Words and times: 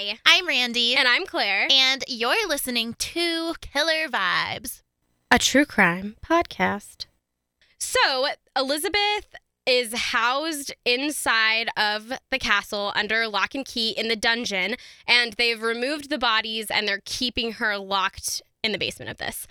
Hi, 0.00 0.18
I'm 0.24 0.46
Randy. 0.48 0.94
and 0.96 1.06
I'm 1.06 1.26
Claire. 1.26 1.68
and 1.70 2.02
you're 2.08 2.48
listening 2.48 2.94
to 2.94 3.52
Killer 3.60 4.08
Vibes. 4.08 4.80
a 5.30 5.38
true 5.38 5.66
crime 5.66 6.16
podcast. 6.24 7.04
So, 7.78 8.28
Elizabeth 8.56 9.34
is 9.66 9.92
housed 9.92 10.72
inside 10.86 11.68
of 11.76 12.12
the 12.30 12.38
castle 12.38 12.92
under 12.94 13.28
lock 13.28 13.54
and 13.54 13.66
key 13.66 13.90
in 13.90 14.08
the 14.08 14.16
dungeon, 14.16 14.76
and 15.06 15.34
they've 15.34 15.60
removed 15.60 16.08
the 16.08 16.18
bodies 16.18 16.68
and 16.70 16.88
they're 16.88 17.02
keeping 17.04 17.52
her 17.52 17.76
locked 17.76 18.40
in 18.64 18.72
the 18.72 18.78
basement 18.78 19.10
of 19.10 19.18
this. 19.18 19.46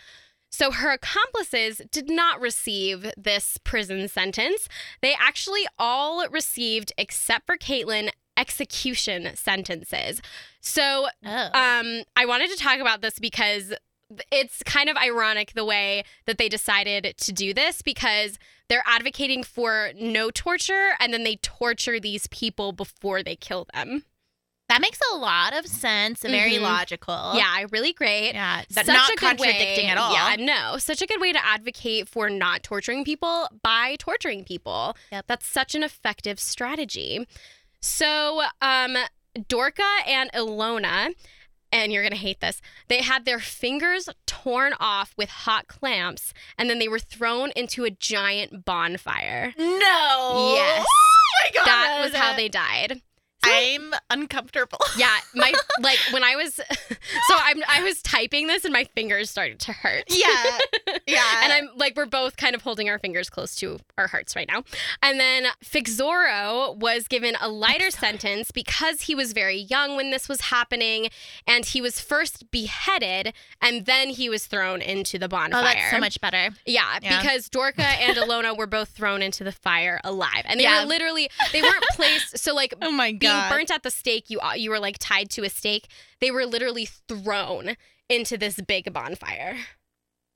So, 0.49 0.71
her 0.71 0.89
accomplices 0.89 1.79
did 1.91 2.09
not 2.09 2.41
receive 2.41 3.11
this 3.15 3.59
prison 3.63 4.07
sentence. 4.07 4.67
They 5.01 5.13
actually 5.13 5.67
all 5.77 6.27
received, 6.27 6.91
except 6.97 7.45
for 7.45 7.55
Caitlin, 7.55 8.09
execution 8.39 9.35
sentences. 9.35 10.21
So, 10.61 11.07
Oh. 11.25 11.49
um, 11.53 12.03
I 12.15 12.25
wanted 12.25 12.49
to 12.51 12.57
talk 12.57 12.79
about 12.79 13.01
this 13.01 13.19
because 13.19 13.73
it's 14.31 14.63
kind 14.63 14.89
of 14.89 14.97
ironic 14.97 15.53
the 15.53 15.65
way 15.65 16.03
that 16.25 16.37
they 16.39 16.49
decided 16.49 17.15
to 17.17 17.31
do 17.31 17.53
this 17.53 17.81
because 17.83 18.39
they're 18.69 18.83
advocating 18.85 19.43
for 19.43 19.91
no 19.95 20.31
torture 20.31 20.91
and 20.99 21.13
then 21.13 21.23
they 21.23 21.35
torture 21.37 21.99
these 21.99 22.25
people 22.27 22.71
before 22.71 23.21
they 23.23 23.35
kill 23.35 23.67
them. 23.73 24.03
that 24.71 24.81
makes 24.81 24.99
a 25.11 25.15
lot 25.15 25.51
of 25.57 25.65
sense. 25.65 26.21
Very 26.21 26.57
Mhm. 26.57 26.61
logical. 26.61 27.31
Yeah, 27.33 27.65
really 27.71 27.91
great. 27.91 28.33
Yeah. 28.35 28.61
Such 28.69 28.85
not 28.85 29.09
a 29.09 29.13
good 29.13 29.17
contradicting 29.19 29.85
way- 29.85 29.89
at 29.91 29.97
all. 29.97 30.13
Yeah, 30.13 30.35
no. 30.37 30.77
Such 30.77 31.01
a 31.01 31.07
good 31.07 31.19
way 31.19 31.33
to 31.33 31.43
advocate 31.43 32.07
for 32.07 32.29
not 32.29 32.61
torturing 32.61 33.03
people 33.03 33.49
by 33.63 33.95
torturing 33.97 34.43
people. 34.45 34.95
Yep. 35.11 35.25
That's 35.27 35.47
such 35.47 35.73
an 35.73 35.81
effective 35.81 36.39
strategy. 36.39 37.25
So, 37.81 38.41
um, 38.61 38.97
Dorca 39.47 39.83
and 40.07 40.31
Ilona, 40.33 41.13
and 41.71 41.91
you're 41.93 42.01
going 42.03 42.11
to 42.11 42.17
hate 42.17 42.39
this, 42.39 42.61
they 42.87 43.01
had 43.01 43.25
their 43.25 43.39
fingers 43.39 44.09
torn 44.25 44.73
off 44.79 45.13
with 45.17 45.29
hot 45.29 45.67
clamps 45.67 46.33
and 46.57 46.69
then 46.69 46.79
they 46.79 46.87
were 46.87 46.99
thrown 46.99 47.51
into 47.55 47.85
a 47.85 47.91
giant 47.91 48.65
bonfire. 48.65 49.53
No. 49.57 50.53
Yes. 50.55 50.85
Oh 50.87 51.43
my 51.43 51.51
god. 51.53 51.65
That 51.65 52.01
was 52.03 52.13
how 52.13 52.35
they 52.35 52.49
died. 52.49 53.01
I'm 53.43 53.93
uncomfortable. 54.09 54.79
Yeah, 54.97 55.15
my 55.33 55.53
like 55.81 55.99
when 56.11 56.23
I 56.23 56.35
was 56.35 56.55
so 56.55 57.35
I'm 57.37 57.61
I 57.69 57.83
was 57.83 58.01
typing 58.01 58.47
this 58.47 58.65
and 58.65 58.73
my 58.73 58.83
fingers 58.95 59.29
started 59.29 59.59
to 59.61 59.71
hurt. 59.73 60.03
Yeah. 60.09 60.57
Yeah. 61.07 61.23
and 61.43 61.51
I'm 61.53 61.69
like, 61.75 61.95
we're 61.95 62.05
both 62.05 62.37
kind 62.37 62.53
of 62.53 62.61
holding 62.61 62.87
our 62.89 62.99
fingers 62.99 63.29
close 63.31 63.55
to 63.57 63.79
our 63.97 64.07
hearts 64.07 64.35
right 64.35 64.47
now. 64.47 64.63
And 65.01 65.19
then 65.19 65.45
Fixoro 65.63 66.75
was 66.77 67.07
given 67.07 67.35
a 67.41 67.49
lighter 67.49 67.89
sentence 67.89 68.51
because 68.51 69.01
he 69.01 69.15
was 69.15 69.33
very 69.33 69.57
young 69.57 69.95
when 69.95 70.11
this 70.11 70.29
was 70.29 70.41
happening. 70.41 71.09
And 71.47 71.65
he 71.65 71.81
was 71.81 71.99
first 71.99 72.51
beheaded 72.51 73.33
and 73.61 73.85
then 73.85 74.09
he 74.09 74.29
was 74.29 74.45
thrown 74.45 74.81
into 74.81 75.17
the 75.17 75.27
bonfire. 75.27 75.59
Oh, 75.61 75.63
that's 75.63 75.91
so 75.91 75.99
much 75.99 76.21
better. 76.21 76.49
Yeah, 76.65 76.99
Yeah. 77.01 77.21
because 77.21 77.49
Dorca 77.49 77.81
and 77.85 78.17
Alona 78.17 78.55
were 78.55 78.67
both 78.67 78.89
thrown 78.89 79.21
into 79.21 79.43
the 79.43 79.51
fire 79.51 79.99
alive. 80.03 80.43
And 80.45 80.59
they 80.59 80.63
Yeah. 80.65 80.81
were 80.83 80.87
literally, 80.89 81.29
they 81.53 81.61
weren't 81.61 81.83
placed. 81.91 82.37
So, 82.37 82.53
like, 82.53 82.73
Oh 82.81 82.91
my 82.91 83.11
being 83.29 83.37
god. 83.37 83.49
burnt 83.51 83.71
at 83.71 83.83
the 83.83 83.91
stake, 83.91 84.29
you, 84.29 84.39
uh, 84.39 84.53
you 84.53 84.69
were 84.69 84.79
like 84.79 84.97
tied 84.99 85.29
to 85.31 85.43
a 85.43 85.49
stake. 85.49 85.87
They 86.19 86.31
were 86.31 86.45
literally 86.45 86.87
thrown 87.07 87.75
into 88.09 88.37
this 88.37 88.59
big 88.61 88.91
bonfire. 88.91 89.57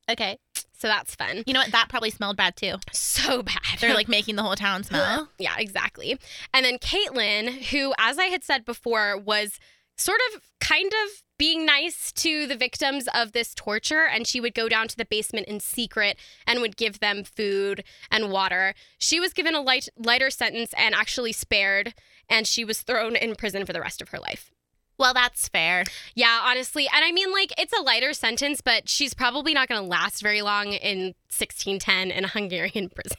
Okay. 0.09 0.37
So 0.73 0.87
that's 0.87 1.15
fun. 1.15 1.43
You 1.45 1.53
know 1.53 1.61
what? 1.61 1.71
That 1.71 1.87
probably 1.89 2.09
smelled 2.09 2.35
bad 2.35 2.57
too. 2.57 2.75
So 2.91 3.41
bad. 3.43 3.55
They're 3.79 3.93
like 3.93 4.09
making 4.09 4.35
the 4.35 4.43
whole 4.43 4.55
town 4.55 4.83
smell. 4.83 5.29
yeah, 5.39 5.55
exactly. 5.57 6.19
And 6.53 6.65
then 6.65 6.77
Caitlin, 6.77 7.63
who, 7.69 7.93
as 7.97 8.17
I 8.17 8.25
had 8.25 8.43
said 8.43 8.65
before, 8.65 9.17
was 9.17 9.59
sort 9.97 10.19
of 10.33 10.41
kind 10.59 10.91
of 10.91 11.22
being 11.43 11.65
nice 11.65 12.13
to 12.13 12.47
the 12.47 12.55
victims 12.55 13.05
of 13.13 13.33
this 13.33 13.53
torture. 13.53 14.05
And 14.05 14.25
she 14.25 14.39
would 14.39 14.53
go 14.53 14.69
down 14.69 14.87
to 14.87 14.95
the 14.95 15.03
basement 15.03 15.45
in 15.45 15.59
secret 15.59 16.17
and 16.47 16.61
would 16.61 16.77
give 16.77 17.01
them 17.01 17.25
food 17.25 17.83
and 18.09 18.31
water. 18.31 18.73
She 18.97 19.19
was 19.19 19.33
given 19.33 19.53
a 19.53 19.59
light, 19.59 19.89
lighter 19.97 20.29
sentence 20.29 20.73
and 20.77 20.95
actually 20.95 21.33
spared. 21.33 21.95
And 22.29 22.47
she 22.47 22.63
was 22.63 22.81
thrown 22.81 23.17
in 23.17 23.35
prison 23.35 23.65
for 23.65 23.73
the 23.73 23.81
rest 23.81 24.01
of 24.01 24.07
her 24.09 24.19
life. 24.19 24.51
Well, 24.97 25.13
that's 25.13 25.49
fair. 25.49 25.83
Yeah, 26.15 26.39
honestly. 26.45 26.87
And 26.87 27.03
I 27.03 27.11
mean, 27.11 27.33
like, 27.33 27.51
it's 27.57 27.77
a 27.77 27.81
lighter 27.81 28.13
sentence, 28.13 28.61
but 28.61 28.87
she's 28.87 29.13
probably 29.13 29.53
not 29.53 29.67
going 29.67 29.81
to 29.81 29.87
last 29.87 30.21
very 30.21 30.41
long 30.41 30.67
in 30.67 31.07
1610 31.27 32.09
in 32.09 32.23
a 32.23 32.29
Hungarian 32.29 32.87
prison. 32.95 33.17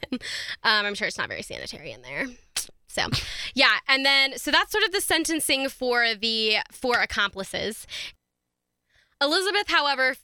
Um, 0.62 0.87
I'm 0.87 0.94
sure 0.94 1.06
it's 1.06 1.19
not 1.19 1.28
very 1.28 1.43
sanitary 1.43 1.93
in 1.93 2.00
there. 2.00 2.28
So, 2.94 3.09
yeah. 3.54 3.78
And 3.88 4.06
then, 4.06 4.38
so 4.38 4.53
that's 4.53 4.71
sort 4.71 4.84
of 4.84 4.93
the 4.93 5.00
sentencing 5.00 5.69
for 5.69 6.15
the 6.15 6.59
four 6.71 7.00
accomplices. 7.00 7.88
Elizabeth, 9.24 9.68
however, 9.68 10.16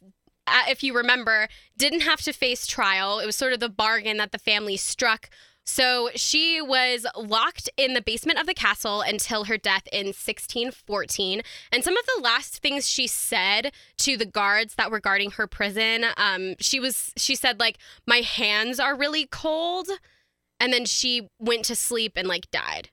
if 0.68 0.82
you 0.82 0.94
remember, 0.94 1.48
didn't 1.76 2.00
have 2.02 2.20
to 2.22 2.32
face 2.32 2.66
trial. 2.66 3.18
It 3.18 3.26
was 3.26 3.36
sort 3.36 3.52
of 3.52 3.60
the 3.60 3.68
bargain 3.68 4.18
that 4.18 4.32
the 4.32 4.38
family 4.38 4.76
struck. 4.76 5.30
So 5.64 6.10
she 6.14 6.60
was 6.60 7.06
locked 7.16 7.70
in 7.76 7.94
the 7.94 8.02
basement 8.02 8.40
of 8.40 8.46
the 8.46 8.54
castle 8.54 9.02
until 9.02 9.44
her 9.44 9.56
death 9.56 9.86
in 9.92 10.06
1614. 10.06 11.42
And 11.70 11.84
some 11.84 11.96
of 11.96 12.04
the 12.06 12.22
last 12.22 12.58
things 12.60 12.88
she 12.88 13.06
said 13.06 13.72
to 13.98 14.16
the 14.16 14.26
guards 14.26 14.74
that 14.74 14.90
were 14.90 15.00
guarding 15.00 15.32
her 15.32 15.46
prison, 15.46 16.06
um, 16.16 16.56
she 16.58 16.80
was 16.80 17.12
she 17.16 17.34
said 17.34 17.60
like, 17.60 17.78
"My 18.06 18.18
hands 18.18 18.80
are 18.80 18.96
really 18.96 19.26
cold," 19.26 19.88
and 20.58 20.72
then 20.72 20.86
she 20.86 21.28
went 21.38 21.64
to 21.66 21.76
sleep 21.76 22.14
and 22.16 22.26
like 22.26 22.50
died. 22.50 22.90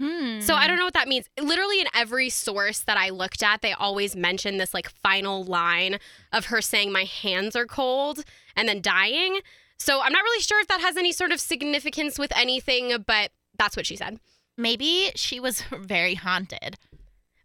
Hmm. 0.00 0.40
So 0.40 0.54
I 0.54 0.66
don't 0.66 0.76
know 0.76 0.84
what 0.84 0.92
that 0.94 1.08
means. 1.08 1.26
Literally 1.40 1.80
in 1.80 1.86
every 1.94 2.28
source 2.28 2.80
that 2.80 2.98
I 2.98 3.08
looked 3.10 3.42
at, 3.42 3.62
they 3.62 3.72
always 3.72 4.14
mention 4.14 4.58
this 4.58 4.74
like 4.74 4.90
final 4.90 5.42
line 5.44 5.98
of 6.32 6.46
her 6.46 6.60
saying 6.60 6.92
my 6.92 7.04
hands 7.04 7.56
are 7.56 7.64
cold 7.66 8.22
and 8.54 8.68
then 8.68 8.82
dying. 8.82 9.40
So 9.78 10.00
I'm 10.02 10.12
not 10.12 10.22
really 10.22 10.42
sure 10.42 10.60
if 10.60 10.68
that 10.68 10.80
has 10.80 10.96
any 10.96 11.12
sort 11.12 11.32
of 11.32 11.40
significance 11.40 12.18
with 12.18 12.30
anything, 12.36 13.04
but 13.06 13.30
that's 13.58 13.76
what 13.76 13.86
she 13.86 13.96
said. 13.96 14.20
Maybe 14.58 15.12
she 15.14 15.40
was 15.40 15.62
very 15.72 16.14
haunted. 16.14 16.76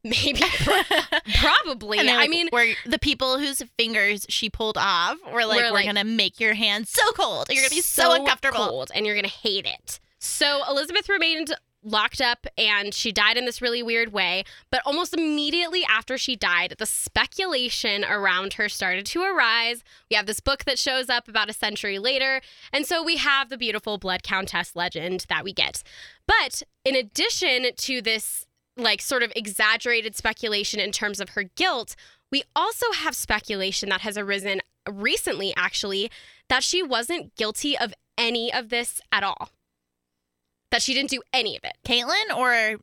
Maybe 0.03 0.41
probably. 1.39 1.99
They're 1.99 2.19
I 2.19 2.27
mean, 2.27 2.49
we're 2.51 2.73
the 2.85 2.97
people 2.99 3.37
whose 3.37 3.61
fingers 3.77 4.25
she 4.29 4.49
pulled 4.49 4.77
off 4.77 5.17
were 5.31 5.45
like, 5.45 5.57
Were 5.57 5.63
we're 5.67 5.71
like- 5.71 5.85
gonna 5.85 6.03
make 6.03 6.39
your 6.39 6.53
hands 6.55 6.89
so 6.89 7.03
cold. 7.11 7.47
You're 7.49 7.61
gonna 7.63 7.69
be 7.69 7.81
so, 7.81 8.13
uncomfortable. 8.15 8.57
cold 8.67 8.91
and 8.95 9.05
you're 9.05 9.15
gonna 9.15 9.27
hate 9.27 9.65
it. 9.65 9.99
So 10.19 10.61
Elizabeth 10.69 11.07
remained 11.07 11.53
locked 11.83 12.21
up 12.21 12.45
and 12.57 12.93
she 12.93 13.11
died 13.11 13.37
in 13.37 13.45
this 13.45 13.61
really 13.61 13.83
weird 13.83 14.13
way. 14.13 14.43
But 14.71 14.81
almost 14.85 15.13
immediately 15.13 15.83
after 15.89 16.17
she 16.17 16.35
died, 16.35 16.75
the 16.77 16.85
speculation 16.85 18.03
around 18.03 18.53
her 18.53 18.69
started 18.69 19.05
to 19.07 19.23
arise. 19.23 19.83
We 20.09 20.15
have 20.15 20.25
this 20.25 20.39
book 20.39 20.65
that 20.65 20.79
shows 20.79 21.09
up 21.09 21.27
about 21.27 21.49
a 21.49 21.53
century 21.53 21.99
later, 21.99 22.41
and 22.71 22.85
so 22.85 23.03
we 23.03 23.17
have 23.17 23.49
the 23.49 23.57
beautiful 23.57 23.97
Blood 23.97 24.23
Countess 24.23 24.75
legend 24.75 25.25
that 25.29 25.43
we 25.43 25.53
get. 25.53 25.83
But 26.27 26.63
in 26.85 26.95
addition 26.95 27.67
to 27.75 28.01
this, 28.01 28.47
like 28.77 29.01
sort 29.01 29.23
of 29.23 29.31
exaggerated 29.35 30.15
speculation 30.15 30.79
in 30.79 30.91
terms 30.91 31.19
of 31.19 31.29
her 31.29 31.43
guilt, 31.43 31.95
we 32.31 32.43
also 32.55 32.91
have 32.93 33.15
speculation 33.15 33.89
that 33.89 34.01
has 34.01 34.17
arisen 34.17 34.61
recently, 34.89 35.53
actually, 35.55 36.09
that 36.49 36.63
she 36.63 36.81
wasn't 36.81 37.35
guilty 37.35 37.77
of 37.77 37.93
any 38.17 38.53
of 38.53 38.69
this 38.69 39.01
at 39.11 39.23
all. 39.23 39.49
That 40.71 40.81
she 40.81 40.93
didn't 40.93 41.09
do 41.11 41.21
any 41.33 41.55
of 41.57 41.63
it. 41.63 41.77
Caitlin 41.85 42.35
or 42.35 42.79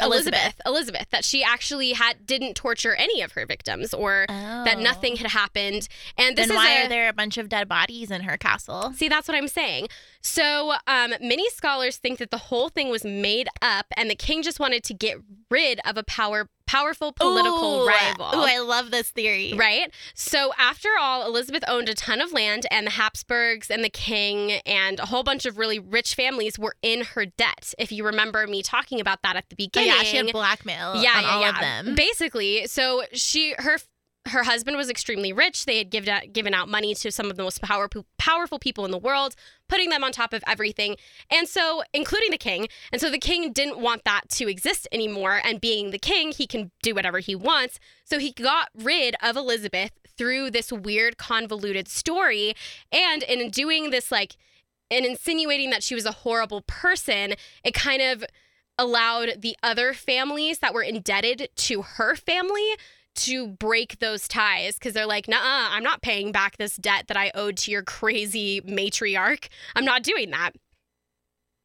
Elizabeth, 0.00 0.58
Elizabeth, 0.64 1.06
that 1.10 1.22
she 1.24 1.44
actually 1.44 1.92
had 1.92 2.24
didn't 2.24 2.54
torture 2.54 2.94
any 2.94 3.20
of 3.20 3.32
her 3.32 3.44
victims 3.44 3.92
or 3.92 4.24
that 4.28 4.78
nothing 4.78 5.16
had 5.16 5.30
happened. 5.30 5.86
And 6.16 6.36
this 6.36 6.46
Oh. 6.46 6.48
Then 6.48 6.50
is 6.50 6.56
why 6.56 6.72
a, 6.72 6.84
are 6.84 6.88
there 6.88 7.08
a 7.08 7.12
bunch 7.12 7.36
of 7.36 7.48
dead 7.50 7.68
bodies 7.68 8.10
in 8.10 8.22
her 8.22 8.36
castle? 8.38 8.92
See, 8.94 9.08
that's 9.08 9.28
what 9.28 9.36
I'm 9.36 9.48
saying. 9.48 9.88
So, 10.22 10.72
um, 10.86 11.12
many 11.20 11.48
scholars 11.50 11.98
think 11.98 12.18
that 12.20 12.30
the 12.30 12.38
whole 12.38 12.68
thing 12.70 12.88
was 12.88 13.04
made 13.04 13.48
up, 13.60 13.86
and 13.96 14.08
the 14.08 14.14
king 14.16 14.42
just 14.42 14.58
wanted 14.58 14.82
to 14.84 14.94
get 14.94 15.18
rid 15.50 15.78
of 15.84 15.96
a 15.98 16.02
power, 16.04 16.48
powerful 16.66 17.12
political 17.12 17.82
Ooh, 17.82 17.86
rival. 17.86 18.28
Oh, 18.32 18.44
I 18.46 18.58
love 18.58 18.90
this 18.90 19.10
theory. 19.10 19.54
Right? 19.54 19.92
So, 20.14 20.52
after 20.58 20.88
all, 21.00 21.26
Elizabeth 21.26 21.64
owned 21.68 21.88
a 21.88 21.94
ton 21.94 22.20
of 22.20 22.32
land, 22.32 22.66
and 22.70 22.86
the 22.86 22.90
Habsburgs 22.92 23.70
and 23.70 23.82
the 23.84 23.90
king 23.90 24.52
and 24.66 24.98
a 25.00 25.06
whole 25.06 25.22
bunch 25.22 25.46
of 25.46 25.58
really 25.58 25.78
rich 25.78 26.14
families 26.14 26.58
were 26.58 26.76
in 26.82 27.02
her 27.14 27.26
debt. 27.26 27.74
If 27.78 27.92
you 27.92 28.04
remember 28.04 28.46
me 28.46 28.62
talking 28.62 29.00
about 29.00 29.22
that 29.22 29.36
at 29.36 29.48
the 29.50 29.54
Oh, 29.54 29.64
beginning. 29.66 29.88
yeah, 29.90 30.02
she 30.02 30.16
had 30.16 30.32
blackmail 30.32 31.02
yeah, 31.02 31.12
on 31.16 31.22
yeah, 31.22 31.30
all 31.30 31.40
yeah. 31.40 31.50
of 31.50 31.60
them. 31.60 31.94
Basically, 31.94 32.66
so 32.66 33.02
she 33.12 33.54
her 33.58 33.78
her 34.26 34.44
husband 34.44 34.76
was 34.76 34.90
extremely 34.90 35.32
rich. 35.32 35.64
They 35.64 35.78
had 35.78 35.90
given 35.90 36.08
out, 36.08 36.32
given 36.32 36.54
out 36.54 36.68
money 36.68 36.94
to 36.96 37.10
some 37.10 37.30
of 37.30 37.36
the 37.36 37.42
most 37.42 37.62
power, 37.62 37.88
powerful 38.18 38.58
people 38.58 38.84
in 38.84 38.90
the 38.90 38.98
world, 38.98 39.34
putting 39.68 39.90
them 39.90 40.02
on 40.02 40.12
top 40.12 40.32
of 40.32 40.42
everything. 40.46 40.96
And 41.30 41.48
so, 41.48 41.82
including 41.92 42.30
the 42.30 42.38
king. 42.38 42.68
And 42.92 43.00
so, 43.00 43.10
the 43.10 43.18
king 43.18 43.52
didn't 43.52 43.80
want 43.80 44.04
that 44.04 44.28
to 44.30 44.48
exist 44.48 44.88
anymore. 44.92 45.40
And 45.44 45.60
being 45.60 45.90
the 45.90 45.98
king, 45.98 46.32
he 46.32 46.46
can 46.46 46.70
do 46.82 46.94
whatever 46.94 47.18
he 47.18 47.34
wants. 47.34 47.78
So, 48.04 48.18
he 48.18 48.32
got 48.32 48.68
rid 48.74 49.16
of 49.22 49.36
Elizabeth 49.36 49.92
through 50.16 50.50
this 50.50 50.72
weird, 50.72 51.18
convoluted 51.18 51.88
story. 51.88 52.54
And 52.90 53.22
in 53.22 53.50
doing 53.50 53.90
this, 53.90 54.10
like, 54.10 54.36
and 54.90 55.04
insinuating 55.04 55.70
that 55.70 55.82
she 55.82 55.94
was 55.94 56.06
a 56.06 56.12
horrible 56.12 56.62
person, 56.62 57.34
it 57.64 57.74
kind 57.74 58.02
of 58.02 58.24
allowed 58.78 59.40
the 59.40 59.56
other 59.62 59.92
families 59.94 60.58
that 60.58 60.74
were 60.74 60.82
indebted 60.82 61.48
to 61.56 61.82
her 61.82 62.14
family 62.14 62.72
to 63.16 63.48
break 63.48 63.98
those 63.98 64.28
ties 64.28 64.74
because 64.74 64.92
they're 64.92 65.06
like, 65.06 65.28
nah, 65.28 65.38
I'm 65.40 65.82
not 65.82 66.02
paying 66.02 66.32
back 66.32 66.56
this 66.56 66.76
debt 66.76 67.08
that 67.08 67.16
I 67.16 67.30
owed 67.34 67.56
to 67.58 67.70
your 67.70 67.82
crazy 67.82 68.60
matriarch. 68.62 69.48
I'm 69.74 69.84
not 69.84 70.02
doing 70.02 70.30
that. 70.30 70.52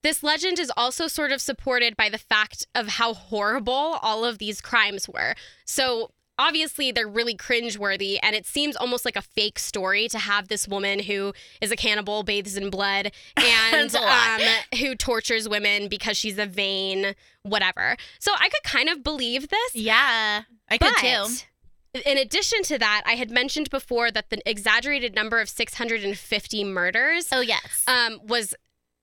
This 0.03 0.23
legend 0.23 0.57
is 0.57 0.71
also 0.75 1.07
sort 1.07 1.31
of 1.31 1.41
supported 1.41 1.95
by 1.95 2.09
the 2.09 2.17
fact 2.17 2.65
of 2.73 2.87
how 2.87 3.13
horrible 3.13 3.99
all 4.01 4.25
of 4.25 4.39
these 4.39 4.59
crimes 4.59 5.07
were. 5.07 5.35
So, 5.65 6.11
obviously, 6.41 6.91
they're 6.91 7.07
really 7.07 7.35
cringeworthy, 7.35 8.17
and 8.23 8.35
it 8.35 8.45
seems 8.45 8.75
almost 8.75 9.05
like 9.05 9.15
a 9.15 9.21
fake 9.21 9.59
story 9.59 10.07
to 10.09 10.17
have 10.19 10.47
this 10.47 10.67
woman 10.67 10.99
who 10.99 11.33
is 11.61 11.71
a 11.71 11.75
cannibal, 11.75 12.23
bathes 12.23 12.57
in 12.57 12.69
blood, 12.69 13.11
and 13.37 13.91
That's 13.91 13.95
a 13.95 13.99
lot. 14.01 14.41
um, 14.41 14.79
who 14.79 14.95
tortures 14.95 15.47
women 15.47 15.87
because 15.87 16.17
she's 16.17 16.37
a 16.37 16.45
vain 16.45 17.15
whatever. 17.43 17.95
So, 18.19 18.31
I 18.39 18.49
could 18.49 18.63
kind 18.63 18.89
of 18.89 19.03
believe 19.03 19.49
this. 19.49 19.75
Yeah, 19.75 20.43
I 20.69 20.77
could 20.77 20.93
too. 20.97 21.27
In 22.05 22.17
addition 22.17 22.63
to 22.63 22.79
that, 22.79 23.01
I 23.05 23.13
had 23.13 23.29
mentioned 23.29 23.69
before 23.69 24.11
that 24.11 24.29
the 24.29 24.41
exaggerated 24.49 25.13
number 25.13 25.41
of 25.41 25.49
650 25.49 26.63
murders 26.63 27.27
Oh 27.33 27.41
yes. 27.41 27.83
um, 27.85 28.19
was 28.25 28.53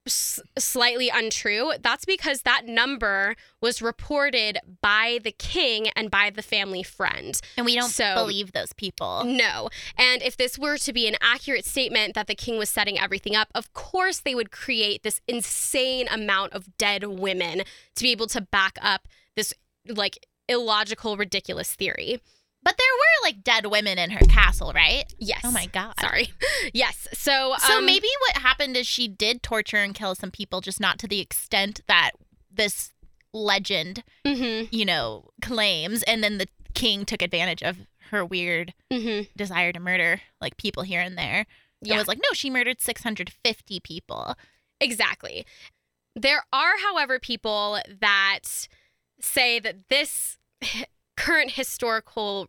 s- 0.07 0.41
slightly 0.59 1.09
untrue. 1.13 1.73
That's 1.81 2.05
because 2.05 2.43
that 2.43 2.67
number 2.67 3.35
was 3.61 3.83
reported 3.83 4.59
by 4.81 5.19
the 5.23 5.33
king 5.33 5.89
and 5.97 6.11
by 6.11 6.31
the 6.31 6.43
family 6.43 6.83
friend. 6.83 7.39
and 7.57 7.67
we 7.67 7.75
don't 7.75 7.91
so- 7.91 8.15
believe 8.15 8.53
those 8.53 8.73
people. 8.73 9.25
No. 9.25 9.69
And 9.97 10.23
if 10.23 10.37
this 10.37 10.59
were 10.59 10.79
to 10.79 10.93
be 10.93 11.07
an 11.09 11.17
accurate 11.21 11.65
statement 11.65 12.15
that 12.15 12.27
the 12.27 12.35
king 12.35 12.59
was 12.59 12.69
setting 12.69 12.99
everything 12.99 13.37
up, 13.37 13.49
of 13.55 13.73
course 13.73 14.21
they 14.21 14.35
would 14.35 14.51
create 14.51 15.03
this 15.03 15.21
insane 15.29 16.09
amount 16.09 16.53
of 16.53 16.77
dead 16.79 17.05
women 17.05 17.63
to 17.95 18.03
be 18.03 18.11
able 18.11 18.27
to 18.29 18.41
back 18.41 18.79
up 18.81 19.07
this 19.37 19.53
like 19.87 20.27
illogical, 20.49 21.17
ridiculous 21.17 21.73
theory. 21.75 22.21
But 22.63 22.77
there 22.77 22.87
were 22.93 23.29
like 23.29 23.43
dead 23.45 23.67
women 23.67 23.99
in 23.99 24.11
her 24.11 24.27
castle, 24.27 24.73
right? 24.75 25.05
Yes. 25.19 25.41
Oh 25.45 25.51
my 25.53 25.67
god. 25.67 25.95
Sorry. 26.01 26.33
Yes. 26.75 27.07
So 27.15 27.55
So 27.59 27.79
um, 27.79 27.87
maybe 27.87 28.09
what 28.29 28.43
happened 28.43 28.77
is 28.77 28.87
she 28.87 29.09
did 29.09 29.43
torture 29.43 29.79
and 29.79 29.95
kill 29.95 30.15
some 30.15 30.31
people, 30.31 30.61
just 30.61 30.81
not 30.81 30.99
to 30.99 31.09
the 31.09 31.21
extent 31.21 31.81
that 31.89 32.11
this 32.51 32.93
legend, 33.33 34.03
mhm, 34.27 34.69
you 34.73 34.85
know, 34.85 35.31
claims. 35.41 36.03
And 36.03 36.23
then 36.23 36.39
the 36.39 36.49
king 36.75 37.05
took 37.05 37.23
advantage 37.23 37.63
of 37.63 37.77
her 38.11 38.25
weird 38.25 38.75
mhm. 38.93 39.29
desire 39.37 39.73
to 39.73 39.81
murder 39.81 40.21
like 40.41 40.57
people 40.57 40.83
here 40.83 41.01
and 41.01 41.17
there. 41.17 41.43
It 41.81 41.89
Yeah. 41.89 41.99
was 41.99 42.09
like, 42.09 42.19
no, 42.19 42.33
she 42.35 42.51
murdered 42.51 42.81
650 42.81 43.81
people. 43.81 44.35
Exactly. 44.81 45.47
There 46.17 46.45
are, 46.53 46.79
however, 46.83 47.19
people 47.19 47.79
that 48.01 48.41
say 49.21 49.59
that 49.61 49.89
this 49.89 50.39
current 51.19 51.51
historical, 51.51 52.47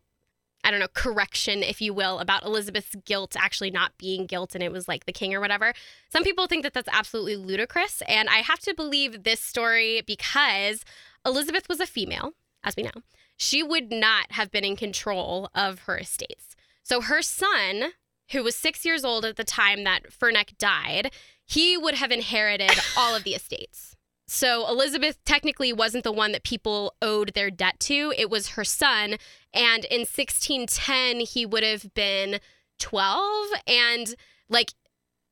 I 0.62 0.70
don't 0.70 0.78
know, 0.78 0.86
correction, 0.94 1.64
if 1.64 1.80
you 1.80 1.92
will, 1.92 2.20
about 2.20 2.44
Elizabeth's 2.44 2.94
guilt 3.04 3.34
actually 3.36 3.72
not 3.72 3.98
being 3.98 4.26
guilt 4.26 4.54
and 4.54 4.62
it 4.62 4.70
was 4.70 4.86
like 4.86 5.06
the 5.06 5.12
king 5.12 5.34
or 5.34 5.40
whatever. 5.40 5.74
Some 6.08 6.22
people 6.22 6.46
think 6.46 6.62
that 6.62 6.72
that's 6.72 6.88
absolutely 6.92 7.36
ludicrous. 7.36 8.00
And 8.06 8.28
I 8.28 8.38
have 8.38 8.60
to 8.60 8.74
believe 8.74 9.24
this 9.24 9.40
story 9.40 10.02
because 10.06 10.84
Elizabeth 11.26 11.68
was 11.68 11.80
a 11.80 11.86
female, 11.86 12.34
as 12.62 12.76
we 12.76 12.84
know. 12.84 13.02
She 13.36 13.62
would 13.62 13.90
not 13.90 14.32
have 14.32 14.52
been 14.52 14.64
in 14.64 14.76
control 14.76 15.50
of 15.52 15.80
her 15.80 15.98
estates. 15.98 16.54
So 16.84 17.00
her 17.00 17.22
son, 17.22 17.92
who 18.30 18.44
was 18.44 18.54
six 18.54 18.84
years 18.84 19.04
old 19.04 19.24
at 19.24 19.36
the 19.36 19.44
time 19.44 19.82
that 19.82 20.12
Furneck 20.12 20.56
died, 20.58 21.12
he 21.44 21.76
would 21.76 21.94
have 21.94 22.12
inherited 22.12 22.78
all 22.96 23.16
of 23.16 23.24
the 23.24 23.34
estates. 23.34 23.89
So 24.32 24.68
Elizabeth 24.68 25.18
technically 25.24 25.72
wasn't 25.72 26.04
the 26.04 26.12
one 26.12 26.30
that 26.30 26.44
people 26.44 26.94
owed 27.02 27.32
their 27.34 27.50
debt 27.50 27.80
to. 27.80 28.14
It 28.16 28.30
was 28.30 28.50
her 28.50 28.62
son. 28.62 29.16
And 29.52 29.84
in 29.86 30.02
1610, 30.02 31.26
he 31.26 31.44
would 31.44 31.64
have 31.64 31.92
been 31.94 32.38
12. 32.78 33.48
And 33.66 34.14
like, 34.48 34.72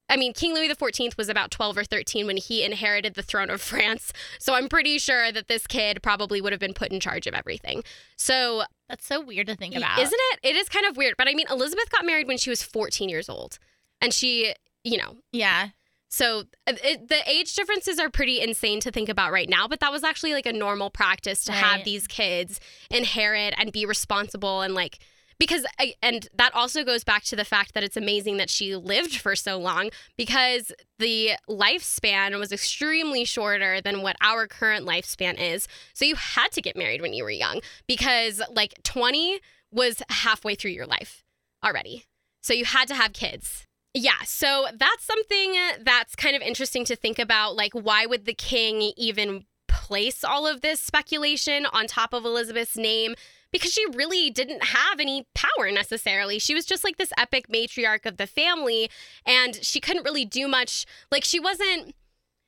I 0.09 0.17
mean, 0.17 0.33
King 0.33 0.53
Louis 0.53 0.69
XIV 0.69 1.17
was 1.17 1.29
about 1.29 1.53
12 1.53 1.79
or 1.79 1.85
13 1.85 2.27
when 2.27 2.39
he 2.39 2.65
inherited 2.65 3.15
the 3.15 3.23
throne 3.23 3.50
of 3.50 3.61
France. 3.71 4.12
So 4.41 4.55
I'm 4.55 4.69
pretty 4.69 4.99
sure 4.99 5.31
that 5.31 5.47
this 5.47 5.69
kid 5.69 6.03
probably 6.03 6.41
would 6.41 6.53
have 6.53 6.59
been 6.59 6.75
put 6.75 6.91
in 6.91 6.99
charge 6.99 7.29
of 7.29 7.35
everything. 7.35 7.85
So 8.17 8.65
That's 8.89 9.06
so 9.06 9.21
weird 9.21 9.47
to 9.47 9.55
think 9.55 9.77
about. 9.77 10.00
Isn't 10.00 10.21
it? 10.33 10.41
It 10.43 10.56
is 10.56 10.69
kind 10.69 10.87
of 10.87 10.97
weird. 10.97 11.15
But 11.17 11.29
I 11.29 11.35
mean, 11.35 11.47
Elizabeth 11.49 11.89
got 11.91 12.05
married 12.05 12.27
when 12.27 12.37
she 12.37 12.50
was 12.50 12.65
14 12.65 13.09
years 13.09 13.29
old. 13.29 13.61
And 14.00 14.12
she, 14.12 14.55
you 14.83 14.99
know, 14.99 15.19
Yeah. 15.31 15.69
So 16.09 16.45
uh, 16.67 16.73
it, 16.83 17.09
the 17.09 17.21
age 17.31 17.55
differences 17.55 17.99
are 17.99 18.09
pretty 18.11 18.41
insane 18.41 18.81
to 18.81 18.91
think 18.91 19.09
about 19.09 19.31
right 19.33 19.49
now. 19.49 19.69
But 19.69 19.81
that 19.81 19.93
was 19.93 20.03
actually 20.05 20.33
like 20.33 20.47
a 20.47 20.53
normal 20.53 20.91
practice 20.91 21.45
to 21.45 21.53
have 21.53 21.85
these 21.85 22.07
kids 22.07 22.61
inherit 22.91 23.55
and 23.59 23.71
be 23.73 23.85
responsible 23.87 24.63
and 24.63 24.75
like, 24.75 24.99
because, 25.39 25.65
I- 25.79 25.95
and 26.03 26.27
that 26.35 26.53
also 26.55 26.83
goes 26.83 27.05
back 27.05 27.23
to 27.25 27.37
the 27.37 27.45
fact 27.45 27.75
that 27.75 27.85
it's 27.85 27.97
amazing 27.97 28.39
that 28.39 28.51
she 28.51 28.75
lived 28.75 29.17
for 29.19 29.37
so 29.37 29.57
long 29.57 29.91
because 30.17 30.73
the 30.99 31.33
lifespan 31.49 32.37
was 32.41 32.51
extremely 32.51 33.25
shorter 33.25 33.81
than 33.81 34.03
what 34.03 34.17
our 34.21 34.47
current 34.49 34.85
lifespan 34.85 35.39
is. 35.39 35.69
So 35.95 36.05
you 36.05 36.17
had 36.17 36.51
to 36.53 36.61
get 36.63 36.77
married 36.77 37.03
when 37.03 37.13
you 37.13 37.23
were 37.23 37.31
young 37.31 37.61
because 37.87 38.43
like 38.51 38.75
20 38.83 39.39
was 39.71 40.03
halfway 40.09 40.55
through 40.57 40.73
your 40.73 40.87
life 40.87 41.23
already. 41.65 42.07
So 42.43 42.53
you 42.53 42.65
had 42.65 42.89
to 42.89 42.95
have 42.95 43.13
kids. 43.13 43.67
Yeah, 44.00 44.23
so 44.25 44.67
that's 44.73 45.05
something 45.05 45.56
that's 45.83 46.15
kind 46.15 46.37
of 46.37 46.43
interesting 46.43 46.85
to 46.85 46.95
think 46.95 47.19
about. 47.19 47.56
Like, 47.56 47.73
why 47.73 48.06
would 48.06 48.27
the 48.27 48.33
king 48.33 48.93
even 48.97 49.45
place 49.67 50.23
all 50.23 50.47
of 50.47 50.61
this 50.61 50.79
speculation 50.79 51.67
on 51.67 51.89
top 51.89 52.15
of 52.15 52.25
Elizabeth's 52.25 52.77
name? 52.77 53.17
Because 53.50 53.73
she 53.73 53.85
really 53.95 54.31
didn't 54.31 54.67
have 54.67 55.00
any 55.00 55.27
power 55.35 55.73
necessarily. 55.73 56.39
She 56.39 56.55
was 56.55 56.65
just 56.65 56.85
like 56.85 56.97
this 56.97 57.12
epic 57.19 57.49
matriarch 57.49 58.06
of 58.06 58.19
the 58.19 58.29
family, 58.29 58.89
and 59.27 59.56
she 59.65 59.81
couldn't 59.81 60.05
really 60.05 60.25
do 60.25 60.47
much. 60.47 60.87
Like, 61.11 61.25
she 61.25 61.41
wasn't. 61.41 61.97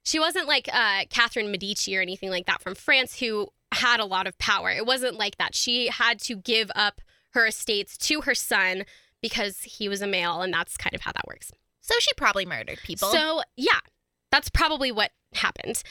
She 0.04 0.20
wasn't 0.20 0.46
like 0.46 0.68
uh, 0.72 1.06
Catherine 1.10 1.50
Medici 1.50 1.98
or 1.98 2.00
anything 2.00 2.30
like 2.30 2.46
that 2.46 2.62
from 2.62 2.76
France, 2.76 3.18
who 3.18 3.48
had 3.72 3.98
a 3.98 4.04
lot 4.04 4.28
of 4.28 4.38
power. 4.38 4.70
It 4.70 4.86
wasn't 4.86 5.16
like 5.16 5.36
that. 5.38 5.56
She 5.56 5.88
had 5.88 6.20
to 6.20 6.36
give 6.36 6.70
up 6.76 7.00
her 7.30 7.44
estates 7.44 7.98
to 7.98 8.20
her 8.20 8.36
son 8.36 8.84
because 9.22 9.62
he 9.62 9.88
was 9.88 10.02
a 10.02 10.06
male, 10.06 10.42
and 10.42 10.52
that's 10.52 10.76
kind 10.76 10.94
of 10.94 11.02
how 11.02 11.12
that 11.12 11.26
works. 11.26 11.52
So 11.80 11.94
she 11.98 12.12
probably 12.16 12.46
murdered 12.46 12.78
people. 12.84 13.08
So, 13.08 13.42
yeah, 13.56 13.80
that's 14.30 14.48
probably 14.48 14.92
what 14.92 15.10
happened. 15.34 15.82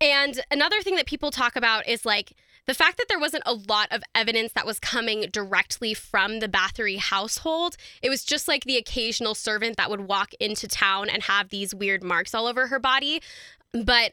And 0.00 0.40
another 0.50 0.80
thing 0.82 0.96
that 0.96 1.06
people 1.06 1.30
talk 1.30 1.56
about 1.56 1.88
is 1.88 2.04
like 2.04 2.32
the 2.66 2.74
fact 2.74 2.98
that 2.98 3.06
there 3.08 3.18
wasn't 3.18 3.44
a 3.46 3.54
lot 3.54 3.88
of 3.90 4.02
evidence 4.14 4.52
that 4.52 4.66
was 4.66 4.80
coming 4.80 5.26
directly 5.32 5.94
from 5.94 6.40
the 6.40 6.48
Bathory 6.48 6.98
household. 6.98 7.76
It 8.02 8.10
was 8.10 8.24
just 8.24 8.48
like 8.48 8.64
the 8.64 8.76
occasional 8.76 9.34
servant 9.34 9.76
that 9.76 9.88
would 9.88 10.02
walk 10.02 10.32
into 10.40 10.66
town 10.66 11.08
and 11.08 11.22
have 11.22 11.48
these 11.48 11.74
weird 11.74 12.02
marks 12.02 12.34
all 12.34 12.46
over 12.46 12.66
her 12.66 12.78
body. 12.78 13.22
But 13.72 14.12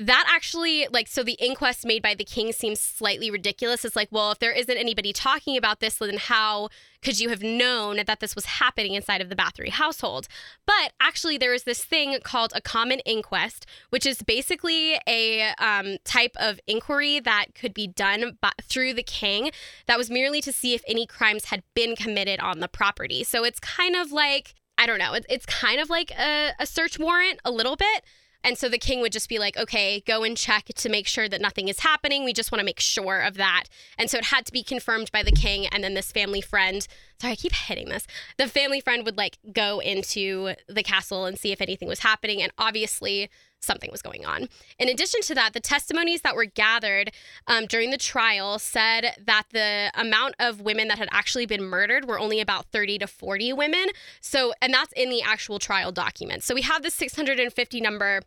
that 0.00 0.24
actually 0.32 0.86
like 0.90 1.06
so 1.06 1.22
the 1.22 1.36
inquest 1.38 1.84
made 1.84 2.02
by 2.02 2.14
the 2.14 2.24
king 2.24 2.52
seems 2.52 2.80
slightly 2.80 3.30
ridiculous. 3.30 3.84
It's 3.84 3.94
like 3.94 4.08
well 4.10 4.32
if 4.32 4.38
there 4.38 4.50
isn't 4.50 4.76
anybody 4.76 5.12
talking 5.12 5.58
about 5.58 5.80
this 5.80 5.96
then 5.96 6.16
how 6.16 6.70
could 7.02 7.20
you 7.20 7.28
have 7.28 7.42
known 7.42 8.00
that 8.06 8.20
this 8.20 8.34
was 8.34 8.46
happening 8.46 8.94
inside 8.94 9.20
of 9.20 9.28
the 9.28 9.36
bathory 9.36 9.68
household? 9.68 10.26
But 10.66 10.92
actually 11.00 11.36
there 11.36 11.52
is 11.52 11.64
this 11.64 11.84
thing 11.84 12.18
called 12.24 12.52
a 12.54 12.62
common 12.62 13.00
inquest 13.00 13.66
which 13.90 14.06
is 14.06 14.22
basically 14.22 14.98
a 15.06 15.52
um, 15.58 15.98
type 16.04 16.32
of 16.36 16.58
inquiry 16.66 17.20
that 17.20 17.54
could 17.54 17.74
be 17.74 17.86
done 17.86 18.38
by, 18.40 18.52
through 18.62 18.94
the 18.94 19.02
king 19.02 19.50
that 19.86 19.98
was 19.98 20.08
merely 20.08 20.40
to 20.40 20.52
see 20.52 20.72
if 20.72 20.82
any 20.88 21.06
crimes 21.06 21.46
had 21.46 21.62
been 21.74 21.94
committed 21.94 22.40
on 22.40 22.60
the 22.60 22.68
property. 22.68 23.22
So 23.22 23.44
it's 23.44 23.60
kind 23.60 23.94
of 23.94 24.12
like 24.12 24.54
i 24.78 24.86
don't 24.86 24.98
know 24.98 25.12
it's, 25.28 25.44
kind 25.44 25.78
of 25.78 25.90
like 25.90 26.10
a, 26.12 26.52
a 26.58 26.64
search 26.64 26.98
warrant 26.98 27.38
a 27.44 27.50
little 27.50 27.76
bit 27.76 28.02
and 28.42 28.56
so 28.56 28.68
the 28.68 28.78
king 28.78 29.00
would 29.00 29.12
just 29.12 29.28
be 29.28 29.38
like, 29.38 29.56
okay, 29.56 30.00
go 30.06 30.24
and 30.24 30.36
check 30.36 30.66
to 30.66 30.88
make 30.88 31.06
sure 31.06 31.28
that 31.28 31.40
nothing 31.40 31.68
is 31.68 31.80
happening. 31.80 32.24
We 32.24 32.32
just 32.32 32.50
want 32.50 32.60
to 32.60 32.64
make 32.64 32.80
sure 32.80 33.20
of 33.20 33.34
that. 33.34 33.64
And 33.98 34.10
so 34.10 34.18
it 34.18 34.26
had 34.26 34.46
to 34.46 34.52
be 34.52 34.62
confirmed 34.62 35.12
by 35.12 35.22
the 35.22 35.32
king. 35.32 35.66
And 35.66 35.84
then 35.84 35.94
this 35.94 36.10
family 36.10 36.40
friend, 36.40 36.86
sorry, 37.20 37.32
I 37.32 37.36
keep 37.36 37.52
hitting 37.52 37.88
this. 37.88 38.06
The 38.38 38.48
family 38.48 38.80
friend 38.80 39.04
would 39.04 39.16
like 39.16 39.38
go 39.52 39.80
into 39.80 40.54
the 40.68 40.82
castle 40.82 41.26
and 41.26 41.38
see 41.38 41.52
if 41.52 41.60
anything 41.60 41.88
was 41.88 42.00
happening. 42.00 42.40
And 42.40 42.52
obviously, 42.56 43.28
something 43.60 43.90
was 43.90 44.02
going 44.02 44.24
on. 44.24 44.48
In 44.78 44.88
addition 44.88 45.20
to 45.22 45.34
that, 45.34 45.52
the 45.52 45.60
testimonies 45.60 46.22
that 46.22 46.34
were 46.34 46.46
gathered 46.46 47.12
um, 47.46 47.66
during 47.66 47.90
the 47.90 47.98
trial 47.98 48.58
said 48.58 49.14
that 49.24 49.44
the 49.52 49.90
amount 49.94 50.34
of 50.38 50.60
women 50.60 50.88
that 50.88 50.98
had 50.98 51.08
actually 51.12 51.46
been 51.46 51.62
murdered 51.62 52.06
were 52.06 52.18
only 52.18 52.40
about 52.40 52.66
30 52.66 52.98
to 52.98 53.06
40 53.06 53.52
women. 53.52 53.86
So, 54.20 54.52
and 54.60 54.72
that's 54.72 54.92
in 54.92 55.10
the 55.10 55.22
actual 55.22 55.58
trial 55.58 55.92
documents. 55.92 56.46
So 56.46 56.54
we 56.54 56.62
have 56.62 56.82
this 56.82 56.94
650 56.94 57.80
number 57.80 58.22